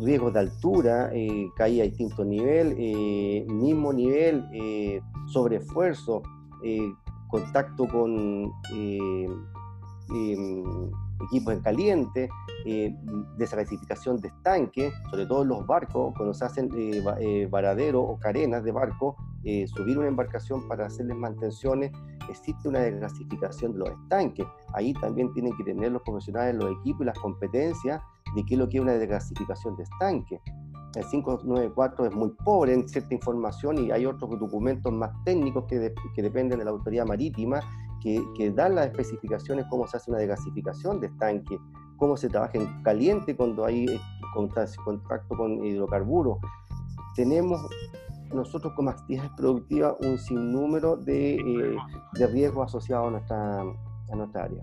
riesgos 0.00 0.32
de 0.32 0.40
altura, 0.40 1.10
eh, 1.12 1.48
caída 1.56 1.84
a 1.84 1.86
distinto 1.86 2.24
nivel, 2.24 2.74
eh, 2.78 3.46
mismo 3.48 3.92
nivel, 3.92 4.44
eh, 4.52 5.00
sobreesfuerzo, 5.26 6.22
eh, 6.62 6.92
contacto 7.28 7.86
con 7.86 8.52
em, 8.70 9.30
equipos 11.26 11.54
en 11.54 11.60
caliente, 11.60 12.28
eh, 12.66 12.94
de 13.36 14.28
estanques, 14.28 14.92
sobre 15.10 15.26
todo 15.26 15.42
en 15.42 15.48
los 15.48 15.66
barcos, 15.66 16.14
cuando 16.16 16.34
se 16.34 16.44
hacen 16.44 16.70
eh, 16.76 17.02
eh 17.20 17.48
varaderos 17.50 18.04
o 18.06 18.18
carenas 18.18 18.64
de 18.64 18.72
barco, 18.72 19.16
eh, 19.44 19.66
subir 19.68 19.98
una 19.98 20.08
embarcación 20.08 20.66
para 20.68 20.86
hacerles 20.86 21.16
mantenciones, 21.16 21.92
existe 22.30 22.68
una 22.68 22.80
desgasificación 22.80 23.72
de 23.72 23.78
los 23.80 23.90
estanques. 23.90 24.46
Ahí 24.72 24.94
también 24.94 25.32
tienen 25.32 25.54
que 25.56 25.64
tener 25.64 25.92
los 25.92 26.02
profesionales 26.02 26.54
los 26.54 26.72
equipos 26.80 27.02
y 27.02 27.04
las 27.04 27.18
competencias 27.18 28.00
de 28.34 28.44
qué 28.44 28.54
es 28.54 28.58
lo 28.58 28.68
que 28.68 28.78
es 28.78 28.82
una 28.82 28.94
desgasificación 28.94 29.76
de 29.76 29.82
estanque. 29.82 30.40
El 30.94 31.04
594 31.06 32.06
es 32.06 32.14
muy 32.14 32.30
pobre 32.44 32.72
en 32.72 32.88
cierta 32.88 33.14
información 33.14 33.78
y 33.78 33.90
hay 33.90 34.06
otros 34.06 34.38
documentos 34.38 34.92
más 34.92 35.10
técnicos 35.24 35.64
que, 35.66 35.92
dependen 36.16 36.58
de 36.58 36.64
la 36.64 36.70
autoridad 36.70 37.04
marítima 37.04 37.60
que, 38.00 38.52
dan 38.54 38.76
las 38.76 38.86
especificaciones 38.86 39.66
cómo 39.70 39.86
se 39.86 39.96
hace 39.96 40.10
una 40.10 40.20
desgasificación 40.20 41.00
de 41.00 41.08
estanque, 41.08 41.58
cómo 41.96 42.16
se 42.16 42.28
trabaja 42.28 42.58
en 42.58 42.82
caliente 42.82 43.34
cuando 43.34 43.64
hay 43.64 43.86
eh, 43.86 44.00
contacto 44.84 45.36
con 45.36 45.64
hidrocarburos. 45.64 46.38
Tenemos 47.16 47.60
nosotros 48.34 48.72
como 48.74 48.90
actividades 48.90 49.30
productivas 49.36 49.94
un 50.00 50.18
sinnúmero 50.18 50.96
de, 50.96 51.36
eh, 51.36 51.76
de 52.14 52.26
riesgos 52.26 52.66
asociados 52.66 53.08
a 53.08 53.10
nuestra, 53.10 53.60
a 53.60 54.16
nuestra 54.16 54.44
área. 54.44 54.62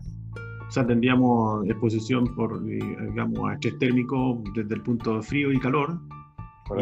O 0.68 0.72
sea, 0.72 0.88
tendríamos 0.88 1.66
exposición 1.66 2.34
por, 2.36 2.54
eh, 2.66 2.80
digamos, 3.10 3.50
a 3.50 3.54
estrés 3.54 3.78
térmico 3.80 4.42
desde 4.56 4.76
el 4.76 4.82
punto 4.84 5.18
de 5.18 5.22
frío 5.22 5.52
y 5.52 5.60
calor, 5.60 6.00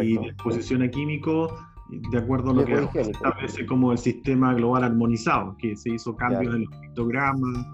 y 0.04 0.16
exposición 0.18 0.84
a 0.84 0.90
químicos 0.92 1.52
de 1.90 2.18
acuerdo 2.20 2.52
a 2.52 2.54
lo 2.54 2.66
que 2.66 3.02
establece 3.02 3.66
como 3.66 3.92
el 3.92 3.98
sistema 3.98 4.54
global 4.54 4.84
armonizado, 4.84 5.56
que 5.58 5.76
se 5.76 5.90
hizo 5.90 6.16
cambios 6.16 6.54
en 6.54 6.66
los 6.66 6.78
pictogramas, 6.78 7.66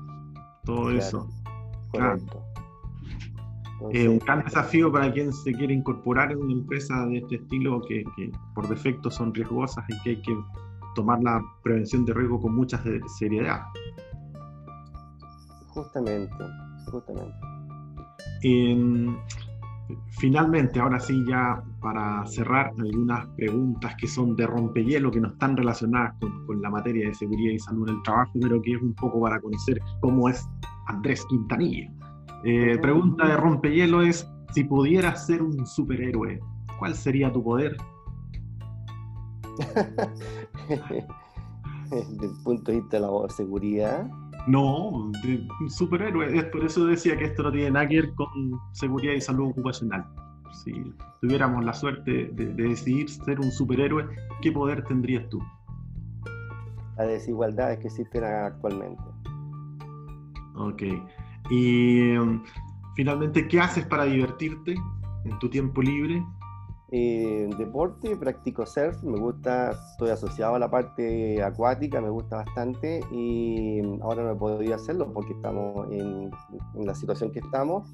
todo 0.64 0.92
eso. 0.92 1.28
Correcto. 1.92 2.45
Es 3.92 4.08
un 4.08 4.20
gran 4.20 4.44
desafío 4.44 4.92
para 4.92 5.12
quien 5.12 5.34
se 5.34 5.52
quiere 5.54 5.74
incorporar 5.74 6.32
en 6.32 6.38
una 6.38 6.54
empresa 6.54 7.06
de 7.08 7.18
este 7.18 7.36
estilo 7.36 7.82
que, 7.82 8.04
que, 8.16 8.32
por 8.54 8.68
defecto 8.68 9.12
son 9.12 9.34
riesgosas 9.34 9.84
y 9.90 10.04
que 10.04 10.10
hay 10.12 10.22
que 10.22 10.36
tomar 10.96 11.22
la 11.22 11.42
prevención 11.62 12.06
de 12.06 12.14
riesgo 12.14 12.42
con 12.42 12.56
mucha 12.56 12.82
seriedad. 13.18 13.64
Justamente, 15.68 16.44
justamente. 16.90 17.36
Finalmente, 20.10 20.80
ahora 20.80 21.00
sí, 21.00 21.24
ya 21.28 21.62
para 21.82 22.26
cerrar, 22.26 22.72
algunas 22.80 23.28
preguntas 23.36 23.96
que 24.00 24.08
son 24.08 24.36
de 24.36 24.48
rompehielo, 24.48 25.12
que 25.12 25.20
no 25.20 25.28
están 25.28 25.56
relacionadas 25.56 26.16
con, 26.20 26.62
la 26.62 26.70
materia 26.70 27.08
de 27.08 27.14
seguridad 27.14 27.52
y 27.52 27.60
salud 27.60 27.90
en 27.90 27.96
el 27.96 28.04
trabajo, 28.04 28.32
pero 28.42 28.62
que 28.62 28.72
es 28.72 28.82
un 28.82 28.94
poco 28.96 29.22
para 29.22 29.40
conocer 29.40 29.80
cómo 30.00 30.30
es 30.30 30.48
Andrés 30.88 31.24
Quintanilla. 31.30 31.92
Eh, 32.46 32.78
pregunta 32.82 33.28
de 33.28 33.38
rompehielo 33.38 34.02
es, 34.02 34.32
si 34.54 34.64
pudieras 34.64 35.26
ser 35.26 35.42
un 35.42 35.66
superhéroe, 35.66 36.40
¿cuál 36.80 36.96
sería 36.96 37.32
tu 37.32 37.44
poder? 37.44 37.76
Desde 41.90 42.26
el 42.26 42.34
punto 42.44 42.72
de 42.72 42.80
vista 42.80 42.98
de 42.98 43.02
la 43.02 43.30
seguridad, 43.30 44.08
no, 44.48 45.12
de 45.24 45.48
superhéroe. 45.70 46.44
Por 46.46 46.66
eso 46.66 46.86
decía 46.86 47.18
que 47.18 47.26
esto 47.26 47.44
no 47.44 47.52
tiene 47.52 47.72
nada 47.72 47.88
que 47.88 48.02
ver 48.02 48.14
con 48.14 48.28
seguridad 48.74 49.14
y 49.14 49.22
salud 49.22 49.50
ocupacional. 49.50 50.06
Si 50.64 50.72
tuviéramos 51.22 51.66
la 51.66 51.74
suerte 51.74 52.30
de, 52.34 52.54
decidir 52.54 53.10
ser 53.10 53.40
un 53.40 53.52
superhéroe, 53.52 54.08
¿qué 54.42 54.52
poder 54.52 54.84
tendrías 54.84 55.28
tú? 55.30 55.42
Las 56.98 57.08
desigualdades 57.08 57.80
que 57.80 57.88
existen 57.88 58.24
actualmente. 58.24 59.04
Ok. 60.56 60.84
Y 61.50 62.18
um, 62.18 62.44
finalmente, 62.96 63.48
¿qué 63.48 63.60
haces 63.60 63.86
para 63.86 64.06
divertirte 64.06 64.76
en 65.26 65.40
tu 65.40 65.50
tiempo 65.50 65.82
libre? 65.82 66.24
Eh, 66.92 67.50
deporte, 67.58 68.16
practico 68.16 68.66
surf, 68.66 69.02
me 69.04 69.20
gusta, 69.20 69.72
estoy 69.72 70.12
asociado 70.12 70.56
a 70.56 70.60
la 70.60 70.70
parte 70.70 71.42
acuática, 71.44 72.00
me 72.00 72.10
gusta 72.10 72.38
bastante 72.38 73.02
y 73.12 73.82
ahora 74.02 74.24
no 74.24 74.32
he 74.32 74.36
podido 74.36 74.76
hacerlo 74.76 75.12
porque 75.12 75.34
estamos 75.34 75.92
en, 75.92 76.32
la 76.76 76.94
situación 76.96 77.32
que 77.32 77.40
estamos. 77.40 77.92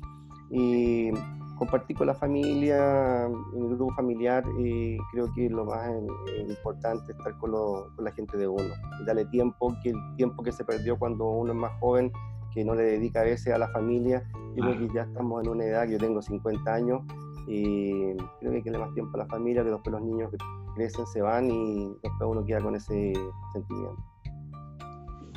Y 0.49 1.09
compartir 1.57 1.95
con 1.95 2.07
la 2.07 2.15
familia, 2.15 3.25
en 3.25 3.63
el 3.63 3.75
grupo 3.77 3.93
familiar, 3.95 4.43
eh, 4.59 4.97
creo 5.13 5.33
que 5.33 5.49
lo 5.49 5.63
más 5.65 5.89
eh, 5.89 6.45
importante 6.49 7.13
es 7.13 7.17
estar 7.17 7.37
con, 7.37 7.51
con, 7.51 8.03
la 8.03 8.11
gente 8.11 8.37
de 8.37 8.47
uno 8.47 8.73
y 9.01 9.05
darle 9.05 9.25
tiempo, 9.25 9.73
que 9.81 9.91
el 9.91 10.15
tiempo 10.17 10.43
que 10.43 10.51
se 10.51 10.65
perdió 10.65 10.99
cuando 10.99 11.27
uno 11.29 11.53
es 11.53 11.57
más 11.57 11.71
joven, 11.79 12.11
que 12.53 12.63
no 12.65 12.75
le 12.75 12.83
dedica 12.83 13.21
a 13.21 13.23
veces 13.23 13.53
a 13.53 13.57
la 13.57 13.67
familia. 13.69 14.23
Yo 14.55 14.63
creo 14.63 14.79
que 14.79 14.93
ya 14.93 15.01
estamos 15.03 15.43
en 15.43 15.49
una 15.49 15.65
edad, 15.65 15.87
yo 15.87 15.97
tengo 15.97 16.21
50 16.21 16.73
años 16.73 17.01
y 17.47 18.13
creo 18.39 18.51
que 18.51 18.57
hay 18.57 18.61
que 18.63 18.71
darle 18.71 18.85
más 18.85 18.93
tiempo 18.93 19.15
a 19.15 19.19
la 19.19 19.25
familia, 19.27 19.63
que 19.63 19.71
después 19.71 19.91
los 19.91 20.01
niños 20.03 20.31
que 20.31 20.37
crecen 20.75 21.05
se 21.07 21.21
van 21.21 21.49
y 21.49 21.87
después 22.03 22.29
uno 22.29 22.45
queda 22.45 22.61
con 22.61 22.75
ese 22.75 23.13
sentimiento. 23.53 23.97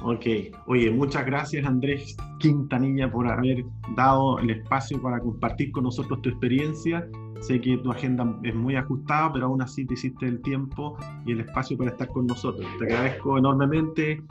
Ok, 0.03 0.27
oye, 0.66 0.90
muchas 0.90 1.24
gracias 1.24 1.64
Andrés 1.64 2.14
Quintanilla 2.38 3.11
por 3.11 3.27
haber 3.27 3.64
dado 3.96 4.38
el 4.38 4.50
espacio 4.50 5.00
para 5.00 5.18
compartir 5.18 5.72
con 5.72 5.85
nosotros 5.85 6.20
tu 6.20 6.29
experiencia. 6.29 7.09
Sé 7.40 7.59
que 7.61 7.79
tu 7.79 7.90
agenda 7.90 8.38
es 8.42 8.55
muy 8.55 8.77
ajustada, 8.77 9.33
pero 9.33 9.46
aún 9.46 9.62
así 9.62 9.87
te 9.87 9.94
hiciste 9.94 10.27
el 10.27 10.42
tiempo 10.42 10.98
y 11.24 11.33
el 11.33 11.40
espacio 11.40 11.79
para 11.79 11.90
estar 11.90 12.09
con 12.09 12.27
nosotros. 12.27 12.66
Te 12.79 12.85
agradezco 12.85 13.38
enormemente 13.38 14.22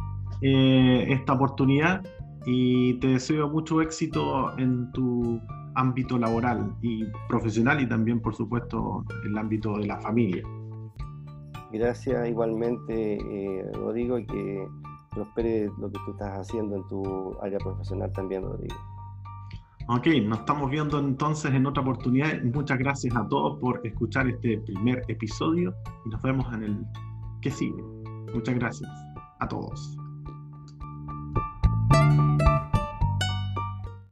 eh, 0.42 1.06
esta 1.10 1.34
oportunidad 1.34 2.04
y 2.46 2.96
te 2.96 3.08
deseo 3.08 3.50
mucho 3.50 3.82
éxito 3.82 4.58
en 4.58 4.92
tu 4.92 5.40
ámbito 5.76 6.18
laboral 6.18 6.76
y 6.82 7.06
profesional 7.28 7.82
y 7.82 7.88
también, 7.88 8.20
por 8.20 8.36
supuesto, 8.36 9.04
en 9.24 9.32
el 9.32 9.38
ámbito 9.38 9.78
de 9.78 9.88
la 9.88 10.00
familia. 10.02 10.44
Gracias 11.72 12.30
igualmente, 12.30 13.16
eh, 13.16 13.72
Rodrigo, 13.74 14.20
y 14.20 14.26
que 14.28 14.68
prospere 15.12 15.72
lo 15.80 15.92
que 15.92 16.00
tú 16.06 16.12
estás 16.12 16.40
haciendo 16.40 16.76
en 16.76 16.88
tu 16.88 17.36
área 17.42 17.58
profesional 17.60 18.12
también, 18.14 18.44
Rodrigo. 18.44 18.76
Ok, 19.90 20.08
nos 20.24 20.40
estamos 20.40 20.70
viendo 20.70 20.98
entonces 21.00 21.54
en 21.54 21.66
otra 21.66 21.82
oportunidad. 21.82 22.42
Muchas 22.44 22.78
gracias 22.78 23.16
a 23.16 23.28
todos 23.28 23.60
por 23.60 23.86
escuchar 23.86 24.30
este 24.30 24.60
primer 24.60 25.04
episodio 25.10 25.74
y 26.06 26.10
nos 26.10 26.22
vemos 26.22 26.46
en 26.54 26.64
el 26.64 26.86
que 27.42 27.52
sigue. 27.52 27.84
Muchas 28.34 28.56
gracias 28.56 28.90
a 29.40 29.48
todos. 29.48 29.98